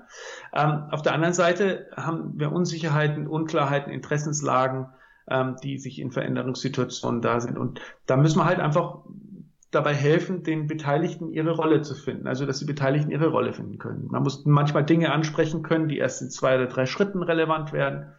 Ähm, 0.54 0.86
auf 0.90 1.04
der 1.04 1.14
anderen 1.14 1.34
Seite 1.34 1.88
haben 1.96 2.40
wir 2.40 2.52
Unsicherheiten, 2.52 3.28
Unklarheiten, 3.28 3.94
Interessenslagen, 3.94 4.88
ähm, 5.30 5.58
die 5.64 5.78
sich 5.78 6.00
in 6.00 6.12
Veränderungssituationen 6.12 7.22
da 7.22 7.40
sind. 7.40 7.60
Und 7.60 7.80
da 8.08 8.18
müssen 8.18 8.40
wir 8.40 8.46
halt 8.46 8.60
einfach 8.60 9.04
dabei 9.70 9.94
helfen, 9.94 10.42
den 10.44 10.66
Beteiligten 10.66 11.30
ihre 11.30 11.52
Rolle 11.52 11.84
zu 11.84 11.94
finden. 11.94 12.28
Also, 12.28 12.48
dass 12.48 12.58
die 12.58 12.66
Beteiligten 12.66 13.12
ihre 13.12 13.28
Rolle 13.28 13.54
finden 13.54 13.78
können. 13.78 14.08
Man 14.10 14.24
muss 14.24 14.46
manchmal 14.46 14.84
Dinge 14.84 15.12
ansprechen 15.12 15.62
können, 15.62 15.88
die 15.88 16.00
erst 16.00 16.24
in 16.24 16.32
zwei 16.32 16.56
oder 16.56 16.66
drei 16.66 16.88
Schritten 16.88 17.22
relevant 17.22 17.72
werden. 17.72 18.14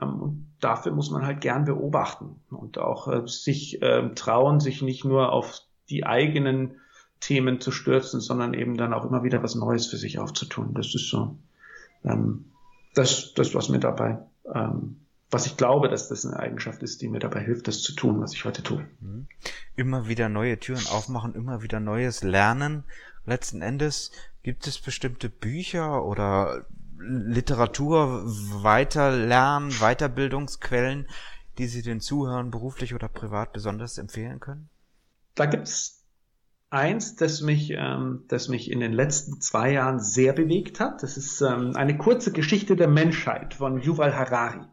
Ähm, 0.00 0.20
und 0.20 0.46
dafür 0.60 0.92
muss 0.92 1.10
man 1.10 1.24
halt 1.24 1.40
gern 1.40 1.64
beobachten 1.64 2.40
und 2.50 2.78
auch 2.78 3.08
äh, 3.08 3.26
sich 3.26 3.82
äh, 3.82 4.08
trauen, 4.14 4.60
sich 4.60 4.82
nicht 4.82 5.04
nur 5.04 5.32
auf 5.32 5.60
die 5.90 6.04
eigenen 6.04 6.76
Themen 7.20 7.60
zu 7.60 7.70
stürzen, 7.70 8.20
sondern 8.20 8.54
eben 8.54 8.76
dann 8.76 8.94
auch 8.94 9.04
immer 9.04 9.22
wieder 9.22 9.42
was 9.42 9.54
Neues 9.54 9.86
für 9.86 9.96
sich 9.96 10.18
aufzutun. 10.18 10.74
Das 10.74 10.94
ist 10.94 11.08
so, 11.08 11.36
ähm, 12.04 12.46
das, 12.94 13.34
das 13.34 13.54
was 13.54 13.68
mir 13.68 13.80
dabei 13.80 14.18
ähm, 14.52 14.96
was 15.32 15.46
ich 15.46 15.56
glaube, 15.56 15.88
dass 15.88 16.08
das 16.08 16.26
eine 16.26 16.38
Eigenschaft 16.38 16.82
ist, 16.82 17.00
die 17.00 17.08
mir 17.08 17.18
dabei 17.18 17.40
hilft, 17.40 17.66
das 17.66 17.80
zu 17.80 17.94
tun, 17.94 18.20
was 18.20 18.34
ich 18.34 18.44
heute 18.44 18.62
tue. 18.62 18.86
Mhm. 19.00 19.26
Immer 19.76 20.06
wieder 20.06 20.28
neue 20.28 20.60
Türen 20.60 20.86
aufmachen, 20.88 21.34
immer 21.34 21.62
wieder 21.62 21.80
Neues 21.80 22.22
lernen. 22.22 22.84
Letzten 23.24 23.62
Endes 23.62 24.12
gibt 24.42 24.66
es 24.66 24.78
bestimmte 24.78 25.30
Bücher 25.30 26.04
oder 26.04 26.66
Literatur, 27.04 28.22
Weiterlernen, 28.24 29.70
Weiterbildungsquellen, 29.70 31.06
die 31.58 31.66
Sie 31.66 31.82
den 31.82 32.00
Zuhörern 32.00 32.50
beruflich 32.50 32.94
oder 32.94 33.08
privat 33.08 33.52
besonders 33.52 33.98
empfehlen 33.98 34.40
können? 34.40 34.68
Da 35.34 35.46
gibt's 35.46 36.04
eins, 36.70 37.16
das 37.16 37.42
mich, 37.42 37.70
ähm, 37.70 38.24
das 38.28 38.48
mich 38.48 38.70
in 38.70 38.80
den 38.80 38.92
letzten 38.92 39.40
zwei 39.40 39.72
Jahren 39.72 40.00
sehr 40.00 40.32
bewegt 40.32 40.80
hat. 40.80 41.02
Das 41.02 41.16
ist 41.16 41.40
ähm, 41.42 41.76
eine 41.76 41.98
kurze 41.98 42.32
Geschichte 42.32 42.76
der 42.76 42.88
Menschheit 42.88 43.54
von 43.54 43.80
Yuval 43.80 44.16
Harari. 44.16 44.64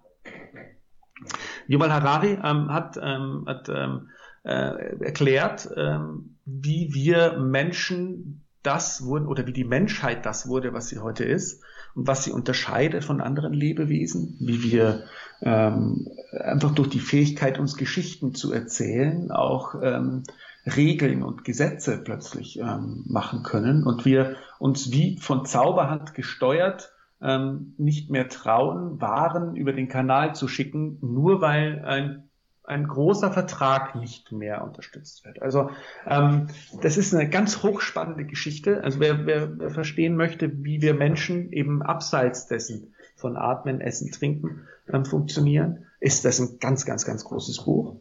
Yuval 1.68 1.92
Harari 1.92 2.40
ähm, 2.44 2.72
hat, 2.72 2.98
ähm, 3.02 3.44
hat 3.46 3.70
ähm, 3.70 4.10
äh, 4.44 5.04
erklärt, 5.04 5.70
ähm, 5.76 6.38
wie 6.46 6.94
wir 6.94 7.38
Menschen 7.38 8.46
das 8.64 9.04
wurden 9.04 9.28
oder 9.28 9.46
wie 9.48 9.54
die 9.54 9.66
Menschheit 9.66 10.26
das 10.26 10.48
wurde, 10.48 10.74
was 10.74 10.88
sie 10.88 11.00
heute 11.00 11.26
ist 11.26 11.64
und 11.96 12.08
was 12.08 12.24
sie 12.24 12.32
unterscheidet 12.32 13.04
von 13.04 13.22
anderen 13.22 13.54
Lebewesen, 13.54 14.36
wie 14.40 14.64
wir 14.64 15.04
ähm, 15.42 16.08
einfach 16.32 16.74
durch 16.74 16.90
die 16.90 17.00
Fähigkeit, 17.00 17.60
uns 17.60 17.76
Geschichten 17.76 18.36
zu 18.36 18.54
erzählen, 18.54 19.32
auch 19.32 19.76
ähm, 19.82 20.24
Regeln 20.66 21.24
und 21.24 21.44
Gesetze 21.44 22.02
plötzlich 22.04 22.60
ähm, 22.60 23.04
machen 23.08 23.44
können 23.44 23.84
und 23.84 24.06
wir 24.06 24.36
uns 24.60 24.92
wie 24.92 25.18
von 25.18 25.46
Zauberhand 25.46 26.14
gesteuert 26.14 26.92
ähm, 27.22 27.74
nicht 27.78 28.10
mehr 28.10 28.30
trauen, 28.30 29.02
Waren 29.02 29.56
über 29.56 29.74
den 29.74 29.90
Kanal 29.90 30.36
zu 30.36 30.48
schicken, 30.48 30.98
nur 31.02 31.42
weil 31.42 31.84
ein 31.86 32.29
ein 32.70 32.88
großer 32.88 33.32
Vertrag 33.32 33.96
nicht 33.96 34.32
mehr 34.32 34.64
unterstützt 34.64 35.26
wird. 35.26 35.42
Also 35.42 35.72
ähm, 36.06 36.48
das 36.82 36.98
ist 36.98 37.14
eine 37.14 37.30
ganz 37.30 37.64
hochspannende 37.64 38.26
Geschichte. 38.26 38.84
Also 38.84 39.00
wer, 39.00 39.26
wer, 39.26 39.72
verstehen 39.72 40.16
möchte, 40.16 40.64
wie 40.64 40.82
wir 40.82 40.94
Menschen 40.94 41.52
eben 41.52 41.82
abseits 41.82 42.48
dessen 42.48 42.94
von 43.16 43.36
Atmen, 43.38 43.82
Essen, 43.82 44.12
Trinken 44.12 44.68
ähm, 44.88 45.04
funktionieren, 45.04 45.88
ist 46.00 46.26
das 46.26 46.40
ein 46.40 46.60
ganz, 46.60 46.86
ganz, 46.86 47.06
ganz 47.06 47.24
großes 47.26 47.66
Buch. 47.66 48.00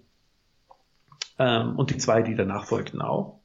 Ähm, 1.39 1.77
und 1.77 1.91
die 1.91 1.97
zwei, 1.97 2.23
die 2.23 2.35
danach 2.35 2.67
folgten 2.67 3.01
auch. 3.01 3.41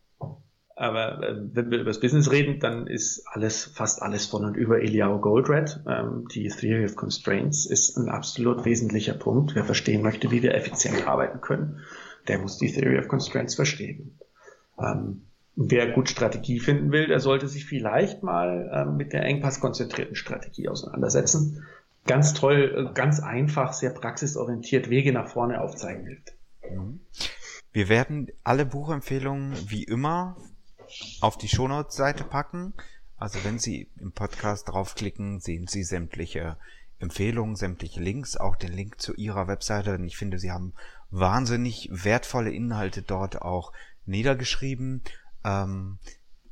Aber 0.83 1.23
äh, 1.23 1.35
wenn 1.53 1.71
wir 1.71 1.79
über 1.79 1.91
das 1.91 2.01
Business 2.01 2.29
reden, 2.29 2.59
dann 2.59 2.87
ist 2.87 3.25
alles, 3.31 3.63
fast 3.63 4.01
alles 4.01 4.25
von 4.25 4.43
und 4.43 4.57
über 4.57 4.81
Eliyahu 4.81 5.19
Goldratt. 5.19 5.81
Ähm, 5.87 6.27
die 6.33 6.49
Theory 6.49 6.83
of 6.83 6.97
Constraints 6.97 7.65
ist 7.65 7.95
ein 7.95 8.09
absolut 8.09 8.65
wesentlicher 8.65 9.13
Punkt. 9.13 9.55
Wer 9.55 9.63
verstehen 9.63 10.01
möchte, 10.01 10.29
wie 10.29 10.43
wir 10.43 10.53
effizient 10.53 11.07
arbeiten 11.07 11.39
können, 11.39 11.79
der 12.27 12.39
muss 12.39 12.57
die 12.57 12.69
Theory 12.69 12.99
of 12.99 13.07
Constraints 13.07 13.55
verstehen. 13.55 14.19
Ähm, 14.77 15.21
wer 15.55 15.89
gut 15.93 16.09
Strategie 16.09 16.59
finden 16.59 16.91
will, 16.91 17.07
der 17.07 17.21
sollte 17.21 17.47
sich 17.47 17.63
vielleicht 17.65 18.21
mal 18.21 18.69
ähm, 18.73 18.97
mit 18.97 19.13
der 19.13 19.23
engpasskonzentrierten 19.23 20.17
Strategie 20.17 20.67
auseinandersetzen. 20.67 21.63
Ganz 22.05 22.33
toll, 22.33 22.89
äh, 22.89 22.93
ganz 22.93 23.21
einfach, 23.21 23.71
sehr 23.71 23.91
praxisorientiert 23.91 24.89
Wege 24.89 25.13
nach 25.13 25.29
vorne 25.29 25.61
aufzeigen 25.61 26.05
hilft. 26.07 26.33
Mhm. 26.69 26.99
Wir 27.71 27.87
werden 27.87 28.27
alle 28.43 28.65
Buchempfehlungen 28.65 29.55
wie 29.69 29.83
immer 29.83 30.35
auf 31.21 31.37
die 31.37 31.49
Shownotes-Seite 31.49 32.23
packen. 32.23 32.73
Also 33.17 33.43
wenn 33.43 33.59
Sie 33.59 33.89
im 33.99 34.11
Podcast 34.11 34.69
draufklicken, 34.69 35.39
sehen 35.39 35.67
Sie 35.67 35.83
sämtliche 35.83 36.57
Empfehlungen, 36.99 37.55
sämtliche 37.55 38.01
Links, 38.01 38.37
auch 38.37 38.55
den 38.55 38.73
Link 38.73 39.01
zu 39.01 39.13
Ihrer 39.13 39.47
Webseite. 39.47 39.91
Denn 39.91 40.05
ich 40.05 40.17
finde, 40.17 40.39
Sie 40.39 40.51
haben 40.51 40.73
wahnsinnig 41.11 41.89
wertvolle 41.91 42.51
Inhalte 42.51 43.01
dort 43.01 43.41
auch 43.41 43.71
niedergeschrieben. 44.05 45.01
Ähm, 45.45 45.99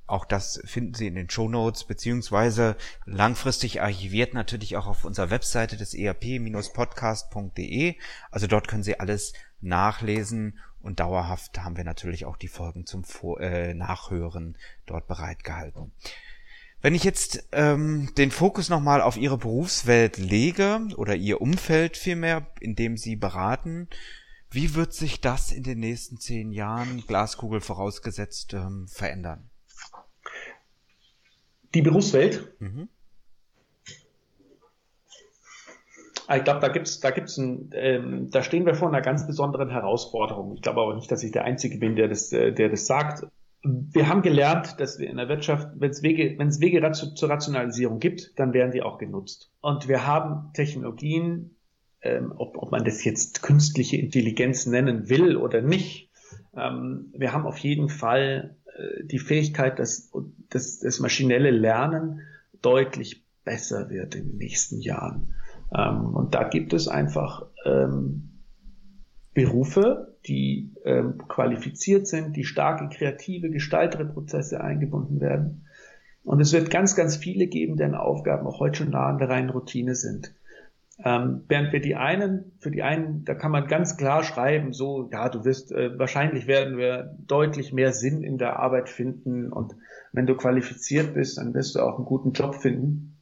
Auch 0.08 0.26
das 0.26 0.62
finden 0.66 0.94
Sie 0.94 1.08
in 1.08 1.16
den 1.16 1.30
Show 1.30 1.48
Notes 1.48 1.86
beziehungsweise 1.86 2.76
langfristig 3.06 3.82
archiviert 3.82 4.34
natürlich 4.34 4.76
auch 4.76 4.88
auf 4.88 5.06
unserer 5.06 5.30
Webseite 5.30 5.78
des 5.78 5.94
erp-podcast.de. 5.94 7.96
Also 8.30 8.48
dort 8.48 8.68
können 8.68 8.84
Sie 8.84 9.00
alles 9.00 9.32
nachlesen 9.62 10.60
und 10.82 11.00
dauerhaft 11.00 11.60
haben 11.60 11.78
wir 11.78 11.84
natürlich 11.84 12.26
auch 12.26 12.38
die 12.38 12.48
Folgen 12.48 12.86
zum 12.86 13.04
Vor 13.04 13.40
äh, 13.40 13.74
Nachhören 13.74 14.58
dort 14.86 15.08
bereitgehalten. 15.08 15.92
Wenn 16.82 16.96
ich 16.96 17.04
jetzt 17.04 17.48
ähm, 17.52 18.10
den 18.18 18.32
Fokus 18.32 18.70
nochmal 18.70 19.02
auf 19.02 19.16
Ihre 19.16 19.38
Berufswelt 19.38 20.18
lege 20.18 20.80
oder 20.98 21.16
Ihr 21.16 21.40
Umfeld 21.40 21.96
vielmehr, 21.96 22.48
in 22.60 22.76
dem 22.76 22.98
Sie 22.98 23.16
beraten, 23.16 23.88
wie 24.50 24.74
wird 24.74 24.94
sich 24.94 25.22
das 25.22 25.52
in 25.52 25.64
den 25.64 25.80
nächsten 25.80 26.18
zehn 26.18 26.52
Jahren, 26.52 27.04
Glaskugel 27.08 27.62
vorausgesetzt, 27.62 28.54
ähm, 28.54 28.88
verändern? 28.90 29.50
Die 31.74 31.82
Berufswelt? 31.82 32.60
Mhm. 32.60 32.90
Ich 36.36 36.44
glaube, 36.44 36.60
da 36.60 36.68
gibt's, 36.68 37.00
da 37.00 37.12
gibt's 37.12 37.38
ein, 37.38 37.70
ähm, 37.74 38.30
da 38.32 38.44
stehen 38.44 38.66
wir 38.66 38.76
vor 38.76 38.88
einer 38.88 39.02
ganz 39.02 39.26
besonderen 39.26 39.70
Herausforderung. 39.70 40.54
Ich 40.54 40.62
glaube 40.62 40.82
aber 40.82 40.96
nicht, 40.96 41.12
dass 41.12 41.24
ich 41.24 41.32
der 41.32 41.46
Einzige 41.46 41.78
bin, 41.78 41.96
der 41.96 42.08
das, 42.08 42.32
äh, 42.32 42.52
der 42.52 42.70
das 42.70 42.86
sagt. 42.86 43.28
Wir 43.64 44.08
haben 44.08 44.22
gelernt, 44.22 44.80
dass 44.80 44.98
wir 44.98 45.10
in 45.10 45.18
der 45.18 45.30
Wirtschaft, 45.30 45.70
wenn 45.76 45.92
es 45.92 46.02
Wege, 46.02 46.36
wenn 46.38 46.48
es 46.48 46.60
Wege 46.60 46.92
zur 46.92 47.30
Rationalisierung 47.30 48.00
gibt, 48.00 48.40
dann 48.40 48.54
werden 48.54 48.72
die 48.72 48.82
auch 48.82 48.98
genutzt. 48.98 49.52
Und 49.62 49.88
wir 49.88 50.08
haben 50.08 50.52
Technologien, 50.54 51.56
ähm, 52.02 52.34
ob, 52.36 52.58
ob 52.58 52.72
man 52.72 52.84
das 52.84 53.04
jetzt 53.04 53.44
künstliche 53.44 53.98
Intelligenz 53.98 54.66
nennen 54.66 55.10
will 55.10 55.36
oder 55.38 55.62
nicht. 55.62 56.10
Ähm, 56.56 57.14
wir 57.16 57.34
haben 57.34 57.46
auf 57.46 57.58
jeden 57.60 57.90
Fall 57.90 58.56
äh, 58.66 59.04
die 59.06 59.20
Fähigkeit, 59.20 59.78
dass, 59.80 60.12
dass 60.50 60.80
das 60.80 61.00
maschinelle 61.00 61.52
Lernen 61.52 62.22
deutlich 62.62 63.24
besser 63.44 63.90
wird 63.90 64.16
in 64.16 64.30
den 64.30 64.38
nächsten 64.38 64.80
Jahren. 64.82 65.36
Ähm, 65.76 66.14
und 66.16 66.36
da 66.36 66.48
gibt 66.48 66.74
es 66.74 66.88
einfach 66.88 67.44
ähm, 67.66 68.32
Berufe, 69.34 70.18
die 70.28 70.74
ähm, 70.86 71.18
qualifiziert 71.28 72.08
sind, 72.08 72.36
die 72.36 72.44
stark 72.44 72.82
in 72.82 72.90
kreative, 72.90 73.50
gestaltere 73.50 74.06
Prozesse 74.06 74.62
eingebunden 74.62 75.22
werden. 75.22 75.66
Und 76.24 76.40
es 76.40 76.54
wird 76.54 76.70
ganz, 76.70 76.96
ganz 76.96 77.16
viele 77.16 77.48
geben, 77.48 77.78
deren 77.78 77.96
Aufgaben 77.96 78.46
auch 78.46 78.60
heute 78.60 78.80
schon 78.80 78.92
nah 78.92 79.08
an 79.08 79.18
der 79.18 79.30
reinen 79.30 79.50
Routine 79.50 79.96
sind. 79.96 80.34
Ähm, 81.04 81.46
während 81.48 81.74
wir 81.74 81.82
die 81.82 81.96
einen, 81.96 82.52
für 82.60 82.70
die 82.70 82.84
einen, 82.84 83.26
da 83.26 83.34
kann 83.34 83.52
man 83.52 83.66
ganz 83.68 83.98
klar 83.98 84.24
schreiben, 84.24 84.72
so, 84.72 85.10
ja, 85.12 85.30
du 85.30 85.46
wirst, 85.46 85.72
äh, 85.72 85.98
wahrscheinlich 85.98 86.46
werden 86.46 86.78
wir 86.78 87.16
deutlich 87.26 87.74
mehr 87.74 87.92
Sinn 87.92 88.22
in 88.22 88.38
der 88.38 88.60
Arbeit 88.60 88.88
finden 88.88 89.52
und 89.52 89.74
wenn 90.12 90.28
du 90.28 90.36
qualifiziert 90.36 91.16
bist, 91.16 91.40
dann 91.40 91.56
wirst 91.56 91.76
du 91.76 91.80
auch 91.80 91.96
einen 91.96 92.06
guten 92.06 92.34
Job 92.34 92.56
finden. 92.56 93.21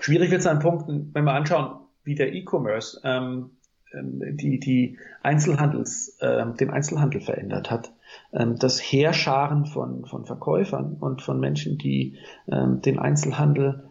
Schwierig 0.00 0.30
wird 0.30 0.40
es 0.40 0.46
an 0.46 0.60
Punkten, 0.60 1.10
wenn 1.12 1.24
wir 1.24 1.32
anschauen, 1.32 1.80
wie 2.04 2.14
der 2.14 2.32
E-Commerce 2.32 3.00
ähm, 3.04 3.50
ähm, 3.92 4.36
die, 4.36 4.58
die 4.58 4.98
Einzelhandels, 5.22 6.16
äh, 6.20 6.44
den 6.54 6.70
Einzelhandel 6.70 7.20
verändert 7.20 7.70
hat. 7.70 7.92
Ähm, 8.32 8.56
das 8.58 8.80
Heerscharen 8.80 9.66
von, 9.66 10.04
von 10.04 10.26
Verkäufern 10.26 10.96
und 10.98 11.22
von 11.22 11.40
Menschen, 11.40 11.78
die 11.78 12.16
ähm, 12.48 12.80
den 12.82 12.98
Einzelhandel 12.98 13.88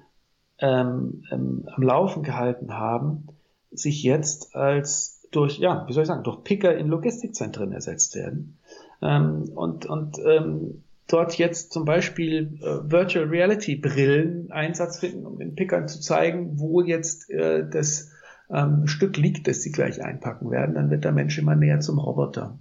ähm, 0.59 1.23
ähm, 1.31 1.67
am 1.73 1.83
Laufen 1.83 2.23
gehalten 2.23 2.73
haben, 2.73 3.27
sich 3.71 4.03
jetzt 4.03 4.55
als 4.55 5.27
durch, 5.31 5.59
ja, 5.59 5.85
wie 5.87 5.93
soll 5.93 6.03
ich 6.03 6.07
sagen, 6.07 6.23
durch 6.23 6.43
Picker 6.43 6.75
in 6.77 6.87
Logistikzentren 6.87 7.71
ersetzt 7.71 8.15
werden. 8.15 8.59
Ähm, 9.01 9.51
und 9.55 9.85
und 9.85 10.17
ähm, 10.25 10.83
dort 11.07 11.37
jetzt 11.37 11.71
zum 11.71 11.85
Beispiel 11.85 12.59
äh, 12.61 12.91
Virtual 12.91 13.25
Reality 13.25 13.75
Brillen 13.75 14.51
Einsatz 14.51 14.99
finden, 14.99 15.25
um 15.25 15.39
den 15.39 15.55
Pickern 15.55 15.87
zu 15.87 15.99
zeigen, 15.99 16.59
wo 16.59 16.81
jetzt 16.81 17.29
äh, 17.29 17.67
das 17.69 18.11
ähm, 18.49 18.87
Stück 18.87 19.17
liegt, 19.17 19.47
das 19.47 19.61
sie 19.61 19.71
gleich 19.71 20.03
einpacken 20.03 20.51
werden, 20.51 20.75
dann 20.75 20.89
wird 20.89 21.03
der 21.03 21.11
Mensch 21.11 21.37
immer 21.37 21.55
näher 21.55 21.79
zum 21.79 21.99
Roboter. 21.99 22.59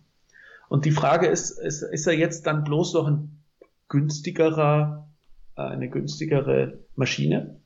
Und 0.68 0.84
die 0.84 0.90
Frage 0.90 1.26
ist, 1.26 1.50
ist, 1.50 1.82
ist 1.82 2.06
er 2.06 2.14
jetzt 2.14 2.46
dann 2.46 2.64
bloß 2.64 2.94
noch 2.94 3.06
ein 3.06 3.38
günstigerer, 3.88 5.08
äh, 5.56 5.62
eine 5.62 5.88
günstigere 5.88 6.78
Maschine? 6.96 7.56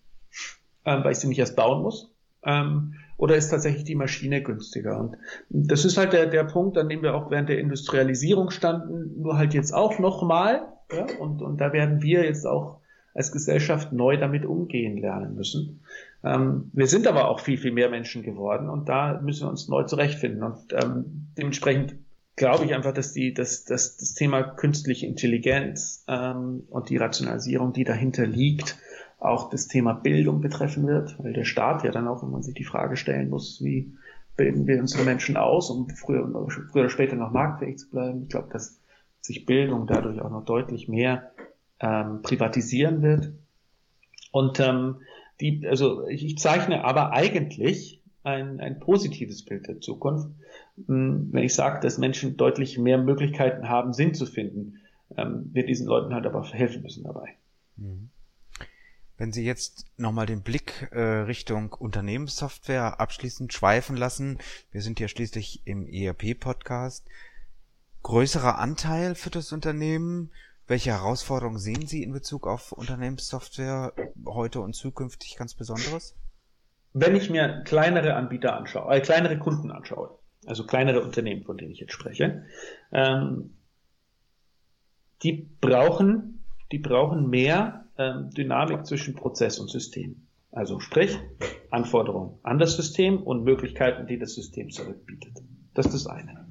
ähm, 0.84 1.04
weil 1.04 1.12
ich 1.12 1.18
sie 1.18 1.28
nicht 1.28 1.38
erst 1.38 1.56
bauen 1.56 1.82
muss? 1.82 2.12
Ähm, 2.42 2.94
oder 3.20 3.36
ist 3.36 3.50
tatsächlich 3.50 3.84
die 3.84 3.94
Maschine 3.94 4.42
günstiger? 4.42 4.98
Und 4.98 5.16
das 5.50 5.84
ist 5.84 5.98
halt 5.98 6.14
der, 6.14 6.24
der 6.26 6.44
Punkt, 6.44 6.78
an 6.78 6.88
dem 6.88 7.02
wir 7.02 7.14
auch 7.14 7.30
während 7.30 7.50
der 7.50 7.58
Industrialisierung 7.58 8.50
standen, 8.50 9.20
nur 9.20 9.36
halt 9.36 9.52
jetzt 9.52 9.74
auch 9.74 9.98
nochmal. 9.98 10.62
Ja? 10.90 11.06
Und, 11.18 11.42
und 11.42 11.60
da 11.60 11.74
werden 11.74 12.00
wir 12.00 12.24
jetzt 12.24 12.46
auch 12.46 12.80
als 13.12 13.30
Gesellschaft 13.30 13.92
neu 13.92 14.16
damit 14.16 14.46
umgehen 14.46 14.96
lernen 14.96 15.34
müssen. 15.34 15.82
Ähm, 16.24 16.70
wir 16.72 16.86
sind 16.86 17.06
aber 17.06 17.28
auch 17.28 17.40
viel, 17.40 17.58
viel 17.58 17.72
mehr 17.72 17.90
Menschen 17.90 18.22
geworden 18.22 18.70
und 18.70 18.88
da 18.88 19.20
müssen 19.22 19.44
wir 19.46 19.50
uns 19.50 19.68
neu 19.68 19.84
zurechtfinden. 19.84 20.42
Und 20.42 20.72
ähm, 20.72 21.28
dementsprechend 21.36 21.96
glaube 22.36 22.64
ich 22.64 22.72
einfach, 22.72 22.94
dass 22.94 23.12
die, 23.12 23.34
dass, 23.34 23.64
dass 23.64 23.98
das 23.98 24.14
Thema 24.14 24.42
künstliche 24.42 25.06
Intelligenz 25.06 26.06
ähm, 26.08 26.62
und 26.70 26.88
die 26.88 26.96
Rationalisierung, 26.96 27.74
die 27.74 27.84
dahinter 27.84 28.24
liegt, 28.24 28.78
auch 29.20 29.50
das 29.50 29.68
Thema 29.68 29.92
Bildung 29.92 30.40
betreffen 30.40 30.86
wird, 30.86 31.22
weil 31.22 31.34
der 31.34 31.44
Staat 31.44 31.84
ja 31.84 31.90
dann 31.90 32.08
auch, 32.08 32.22
wenn 32.22 32.30
man 32.30 32.42
sich 32.42 32.54
die 32.54 32.64
Frage 32.64 32.96
stellen 32.96 33.28
muss, 33.28 33.62
wie 33.62 33.92
bilden 34.36 34.66
wir 34.66 34.80
unsere 34.80 35.04
Menschen 35.04 35.36
aus, 35.36 35.70
um 35.70 35.88
früher, 35.90 36.26
früher 36.48 36.82
oder 36.82 36.88
später 36.88 37.16
noch 37.16 37.30
marktfähig 37.30 37.78
zu 37.78 37.90
bleiben. 37.90 38.22
Ich 38.22 38.30
glaube, 38.30 38.48
dass 38.50 38.80
sich 39.20 39.44
Bildung 39.44 39.86
dadurch 39.86 40.20
auch 40.22 40.30
noch 40.30 40.46
deutlich 40.46 40.88
mehr 40.88 41.32
ähm, 41.80 42.22
privatisieren 42.22 43.02
wird. 43.02 43.32
Und 44.32 44.58
ähm, 44.60 44.96
die, 45.40 45.66
also 45.68 46.06
ich 46.08 46.38
zeichne 46.38 46.84
aber 46.84 47.12
eigentlich 47.12 48.00
ein, 48.22 48.60
ein 48.60 48.80
positives 48.80 49.44
Bild 49.44 49.68
der 49.68 49.80
Zukunft, 49.80 50.30
hm, 50.86 51.28
wenn 51.32 51.44
ich 51.44 51.54
sage, 51.54 51.80
dass 51.80 51.98
Menschen 51.98 52.38
deutlich 52.38 52.78
mehr 52.78 52.96
Möglichkeiten 52.96 53.68
haben, 53.68 53.92
Sinn 53.92 54.14
zu 54.14 54.24
finden. 54.24 54.78
Ähm, 55.16 55.50
wir 55.52 55.66
diesen 55.66 55.86
Leuten 55.86 56.14
halt 56.14 56.24
aber 56.24 56.42
helfen 56.44 56.82
müssen 56.82 57.04
dabei. 57.04 57.34
Mhm. 57.76 58.08
Wenn 59.20 59.32
Sie 59.32 59.44
jetzt 59.44 59.84
nochmal 59.98 60.24
den 60.24 60.42
Blick 60.42 60.88
äh, 60.92 60.98
Richtung 60.98 61.74
Unternehmenssoftware 61.74 63.00
abschließend 63.00 63.52
schweifen 63.52 63.94
lassen, 63.94 64.38
wir 64.72 64.80
sind 64.80 64.98
ja 64.98 65.08
schließlich 65.08 65.60
im 65.66 65.86
ERP-Podcast, 65.86 67.06
größerer 68.02 68.58
Anteil 68.58 69.14
für 69.14 69.28
das 69.28 69.52
Unternehmen, 69.52 70.32
welche 70.66 70.92
Herausforderungen 70.92 71.58
sehen 71.58 71.86
Sie 71.86 72.02
in 72.02 72.14
Bezug 72.14 72.46
auf 72.46 72.72
Unternehmenssoftware 72.72 73.92
heute 74.24 74.62
und 74.62 74.74
zukünftig 74.74 75.36
ganz 75.36 75.52
Besonderes? 75.52 76.16
Wenn 76.94 77.14
ich 77.14 77.28
mir 77.28 77.62
kleinere 77.66 78.14
Anbieter 78.14 78.56
anschaue, 78.56 78.90
äh, 78.90 79.02
kleinere 79.02 79.38
Kunden 79.38 79.70
anschaue, 79.70 80.18
also 80.46 80.64
kleinere 80.64 81.02
Unternehmen, 81.02 81.44
von 81.44 81.58
denen 81.58 81.72
ich 81.72 81.80
jetzt 81.80 81.92
spreche, 81.92 82.46
ähm, 82.90 83.58
die 85.22 85.46
brauchen, 85.60 86.42
die 86.72 86.78
brauchen 86.78 87.28
mehr 87.28 87.79
Dynamik 88.36 88.86
zwischen 88.86 89.14
Prozess 89.14 89.58
und 89.58 89.70
System. 89.70 90.26
Also 90.52 90.80
sprich, 90.80 91.18
Anforderungen 91.70 92.38
an 92.42 92.58
das 92.58 92.76
System 92.76 93.22
und 93.22 93.44
Möglichkeiten, 93.44 94.06
die 94.06 94.18
das 94.18 94.34
System 94.34 94.70
zurückbietet. 94.70 95.38
Das 95.74 95.86
ist 95.86 95.94
das 95.94 96.06
eine. 96.06 96.46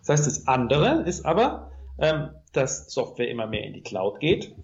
Das 0.00 0.08
heißt, 0.08 0.26
das 0.26 0.46
andere 0.46 1.02
ist 1.02 1.24
aber, 1.24 1.72
ähm, 1.98 2.30
dass 2.52 2.90
Software 2.90 3.28
immer 3.28 3.46
mehr 3.46 3.64
in 3.64 3.72
die 3.72 3.82
Cloud 3.82 4.20
geht, 4.20 4.54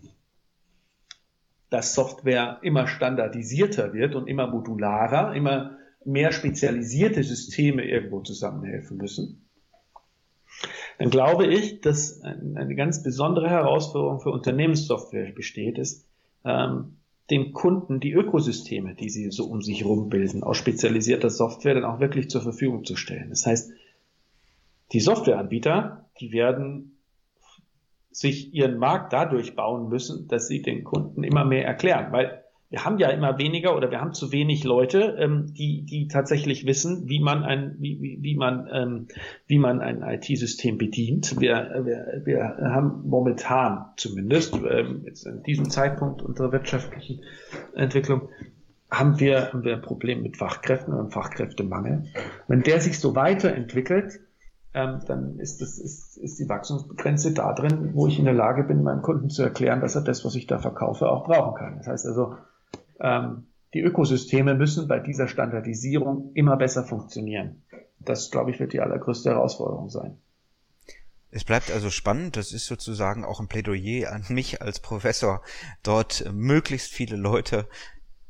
dass 1.70 1.94
Software 1.94 2.58
immer 2.62 2.86
standardisierter 2.86 3.92
wird 3.92 4.14
und 4.14 4.28
immer 4.28 4.46
modularer, 4.46 5.34
immer 5.34 5.78
mehr 6.04 6.32
spezialisierte 6.32 7.22
Systeme 7.22 7.84
irgendwo 7.84 8.20
zusammenhelfen 8.20 8.98
müssen 8.98 9.41
dann 10.98 11.10
glaube 11.10 11.46
ich, 11.46 11.80
dass 11.80 12.20
eine 12.22 12.74
ganz 12.74 13.02
besondere 13.02 13.48
Herausforderung 13.48 14.20
für 14.20 14.30
Unternehmenssoftware 14.30 15.32
besteht, 15.32 15.78
ist, 15.78 16.06
ähm, 16.44 16.96
den 17.30 17.52
Kunden 17.52 18.00
die 18.00 18.12
Ökosysteme, 18.12 18.94
die 18.94 19.08
sie 19.08 19.30
so 19.30 19.46
um 19.46 19.62
sich 19.62 19.80
herum 19.80 20.08
bilden, 20.10 20.42
aus 20.42 20.56
spezialisierter 20.56 21.30
Software 21.30 21.74
dann 21.74 21.84
auch 21.84 22.00
wirklich 22.00 22.28
zur 22.28 22.42
Verfügung 22.42 22.84
zu 22.84 22.96
stellen. 22.96 23.30
Das 23.30 23.46
heißt, 23.46 23.72
die 24.92 25.00
Softwareanbieter, 25.00 26.10
die 26.20 26.32
werden 26.32 26.98
sich 28.10 28.52
ihren 28.52 28.76
Markt 28.76 29.12
dadurch 29.12 29.56
bauen 29.56 29.88
müssen, 29.88 30.28
dass 30.28 30.46
sie 30.46 30.60
den 30.60 30.84
Kunden 30.84 31.24
immer 31.24 31.44
mehr 31.46 31.64
erklären, 31.64 32.12
weil 32.12 32.41
wir 32.72 32.86
haben 32.86 32.98
ja 32.98 33.10
immer 33.10 33.36
weniger 33.36 33.76
oder 33.76 33.90
wir 33.90 34.00
haben 34.00 34.14
zu 34.14 34.32
wenig 34.32 34.64
Leute, 34.64 35.14
ähm, 35.18 35.52
die, 35.52 35.84
die 35.84 36.08
tatsächlich 36.08 36.64
wissen, 36.64 37.06
wie 37.06 37.20
man 37.20 37.44
ein, 37.44 37.76
wie, 37.78 38.00
wie, 38.00 38.18
wie 38.22 38.34
man, 38.34 38.66
ähm, 38.72 39.08
wie 39.46 39.58
man 39.58 39.82
ein 39.82 40.00
IT-System 40.02 40.78
bedient. 40.78 41.38
Wir, 41.38 41.82
wir, 41.84 42.22
wir 42.24 42.42
haben 42.72 43.06
momentan 43.06 43.90
zumindest, 43.98 44.54
ähm, 44.54 45.02
jetzt 45.04 45.26
in 45.26 45.42
diesem 45.42 45.68
Zeitpunkt 45.68 46.22
unserer 46.22 46.50
wirtschaftlichen 46.50 47.20
Entwicklung, 47.74 48.30
haben 48.90 49.20
wir, 49.20 49.52
haben 49.52 49.64
wir 49.64 49.74
ein 49.74 49.82
Problem 49.82 50.22
mit 50.22 50.38
Fachkräften, 50.38 50.94
einem 50.94 51.10
Fachkräftemangel. 51.10 52.04
Wenn 52.48 52.62
der 52.62 52.80
sich 52.80 52.98
so 52.98 53.14
weiterentwickelt, 53.14 54.18
ähm, 54.72 55.00
dann 55.06 55.38
ist, 55.38 55.60
das, 55.60 55.76
ist, 55.76 56.16
ist 56.16 56.38
die 56.38 56.48
Wachstumsgrenze 56.48 57.34
da 57.34 57.52
drin, 57.52 57.90
wo 57.92 58.06
ich 58.06 58.18
in 58.18 58.24
der 58.24 58.32
Lage 58.32 58.64
bin, 58.64 58.82
meinem 58.82 59.02
Kunden 59.02 59.28
zu 59.28 59.42
erklären, 59.42 59.82
dass 59.82 59.94
er 59.94 60.02
das, 60.02 60.24
was 60.24 60.34
ich 60.36 60.46
da 60.46 60.58
verkaufe, 60.58 61.10
auch 61.10 61.26
brauchen 61.26 61.54
kann. 61.54 61.76
Das 61.76 61.86
heißt 61.86 62.06
also, 62.06 62.36
ähm, 63.02 63.48
die 63.74 63.80
Ökosysteme 63.80 64.54
müssen 64.54 64.88
bei 64.88 65.00
dieser 65.00 65.28
Standardisierung 65.28 66.32
immer 66.34 66.56
besser 66.56 66.84
funktionieren. 66.84 67.62
Das, 67.98 68.30
glaube 68.30 68.50
ich, 68.50 68.60
wird 68.60 68.72
die 68.72 68.80
allergrößte 68.80 69.30
Herausforderung 69.30 69.88
sein. 69.88 70.18
Es 71.30 71.44
bleibt 71.44 71.70
also 71.70 71.88
spannend. 71.88 72.36
Das 72.36 72.52
ist 72.52 72.66
sozusagen 72.66 73.24
auch 73.24 73.40
ein 73.40 73.48
Plädoyer 73.48 74.12
an 74.12 74.24
mich 74.28 74.60
als 74.60 74.80
Professor, 74.80 75.42
dort 75.82 76.30
möglichst 76.32 76.92
viele 76.92 77.16
Leute 77.16 77.66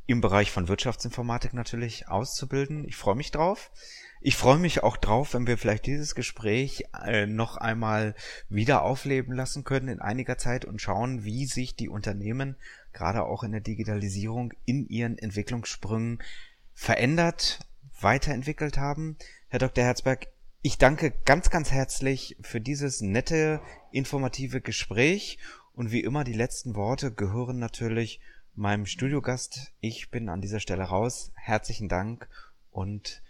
im 0.06 0.20
Bereich 0.20 0.50
von 0.50 0.68
Wirtschaftsinformatik 0.68 1.52
natürlich 1.54 2.08
auszubilden. 2.08 2.84
Ich 2.86 2.96
freue 2.96 3.16
mich 3.16 3.30
drauf. 3.30 3.70
Ich 4.24 4.36
freue 4.36 4.58
mich 4.58 4.84
auch 4.84 4.96
drauf, 4.96 5.34
wenn 5.34 5.48
wir 5.48 5.58
vielleicht 5.58 5.84
dieses 5.86 6.14
Gespräch 6.14 6.84
äh, 7.04 7.26
noch 7.26 7.56
einmal 7.56 8.14
wieder 8.48 8.82
aufleben 8.82 9.34
lassen 9.34 9.64
können 9.64 9.88
in 9.88 10.00
einiger 10.00 10.38
Zeit 10.38 10.64
und 10.64 10.80
schauen, 10.80 11.24
wie 11.24 11.44
sich 11.46 11.74
die 11.74 11.88
Unternehmen 11.88 12.54
gerade 12.92 13.24
auch 13.24 13.42
in 13.42 13.50
der 13.50 13.60
Digitalisierung 13.60 14.52
in 14.64 14.86
ihren 14.86 15.18
Entwicklungssprüngen 15.18 16.22
verändert, 16.72 17.66
weiterentwickelt 18.00 18.78
haben. 18.78 19.16
Herr 19.48 19.58
Dr. 19.58 19.82
Herzberg, 19.82 20.28
ich 20.62 20.78
danke 20.78 21.12
ganz, 21.24 21.50
ganz 21.50 21.72
herzlich 21.72 22.36
für 22.42 22.60
dieses 22.60 23.00
nette, 23.00 23.60
informative 23.90 24.60
Gespräch 24.60 25.38
und 25.74 25.90
wie 25.90 26.00
immer 26.00 26.22
die 26.22 26.32
letzten 26.32 26.76
Worte 26.76 27.10
gehören 27.10 27.58
natürlich 27.58 28.20
meinem 28.54 28.86
Studiogast. 28.86 29.72
Ich 29.80 30.12
bin 30.12 30.28
an 30.28 30.40
dieser 30.40 30.60
Stelle 30.60 30.84
raus. 30.84 31.32
Herzlichen 31.34 31.88
Dank 31.88 32.28
und 32.70 33.20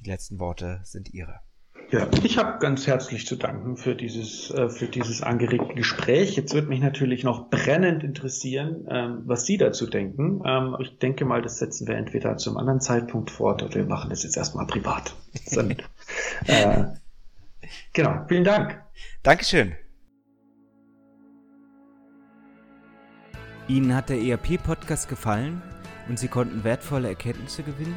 die 0.00 0.10
letzten 0.10 0.38
Worte 0.38 0.80
sind 0.84 1.12
Ihre. 1.12 1.40
Ja, 1.90 2.08
ich 2.22 2.38
habe 2.38 2.60
ganz 2.60 2.86
herzlich 2.86 3.26
zu 3.26 3.34
danken 3.34 3.76
für 3.76 3.96
dieses, 3.96 4.50
äh, 4.52 4.68
für 4.68 4.86
dieses 4.86 5.22
angeregte 5.22 5.74
Gespräch. 5.74 6.36
Jetzt 6.36 6.54
wird 6.54 6.68
mich 6.68 6.80
natürlich 6.80 7.24
noch 7.24 7.50
brennend 7.50 8.04
interessieren, 8.04 8.86
ähm, 8.88 9.22
was 9.24 9.44
Sie 9.44 9.56
dazu 9.56 9.88
denken. 9.88 10.40
Ähm, 10.46 10.76
ich 10.78 10.98
denke 10.98 11.24
mal, 11.24 11.42
das 11.42 11.58
setzen 11.58 11.88
wir 11.88 11.96
entweder 11.96 12.36
zum 12.36 12.56
anderen 12.58 12.80
Zeitpunkt 12.80 13.32
fort 13.32 13.64
oder 13.64 13.74
wir 13.74 13.86
machen 13.86 14.10
das 14.10 14.22
jetzt 14.22 14.36
erstmal 14.36 14.68
privat. 14.68 15.16
Dann, 15.52 15.70
äh, 16.46 16.84
genau, 17.92 18.24
vielen 18.28 18.44
Dank. 18.44 18.80
Dankeschön. 19.24 19.74
Ihnen 23.66 23.94
hat 23.96 24.10
der 24.10 24.20
ERP-Podcast 24.20 25.08
gefallen 25.08 25.60
und 26.08 26.20
Sie 26.20 26.28
konnten 26.28 26.62
wertvolle 26.62 27.08
Erkenntnisse 27.08 27.64
gewinnen? 27.64 27.96